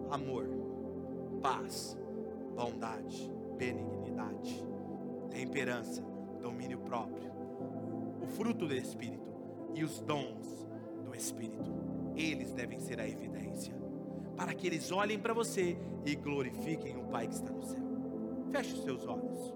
Amor, 0.09 0.47
paz, 1.41 1.97
bondade, 2.55 3.31
benignidade, 3.57 4.65
temperança, 5.29 6.01
domínio 6.41 6.79
próprio, 6.79 7.31
o 8.21 8.27
fruto 8.27 8.67
do 8.67 8.75
Espírito 8.75 9.31
e 9.73 9.83
os 9.83 9.99
dons 10.01 10.67
do 11.05 11.15
Espírito 11.15 11.71
eles 12.15 12.51
devem 12.53 12.79
ser 12.79 12.99
a 12.99 13.07
evidência. 13.07 13.79
para 14.35 14.55
que 14.55 14.65
eles 14.65 14.91
olhem 14.91 15.19
para 15.19 15.33
você 15.33 15.77
e 16.03 16.15
glorifiquem 16.15 16.97
o 16.97 17.03
Pai 17.03 17.27
que 17.27 17.35
está 17.35 17.51
no 17.51 17.63
céu. 17.63 17.83
Feche 18.51 18.73
os 18.73 18.83
seus 18.83 19.05
olhos. 19.05 19.53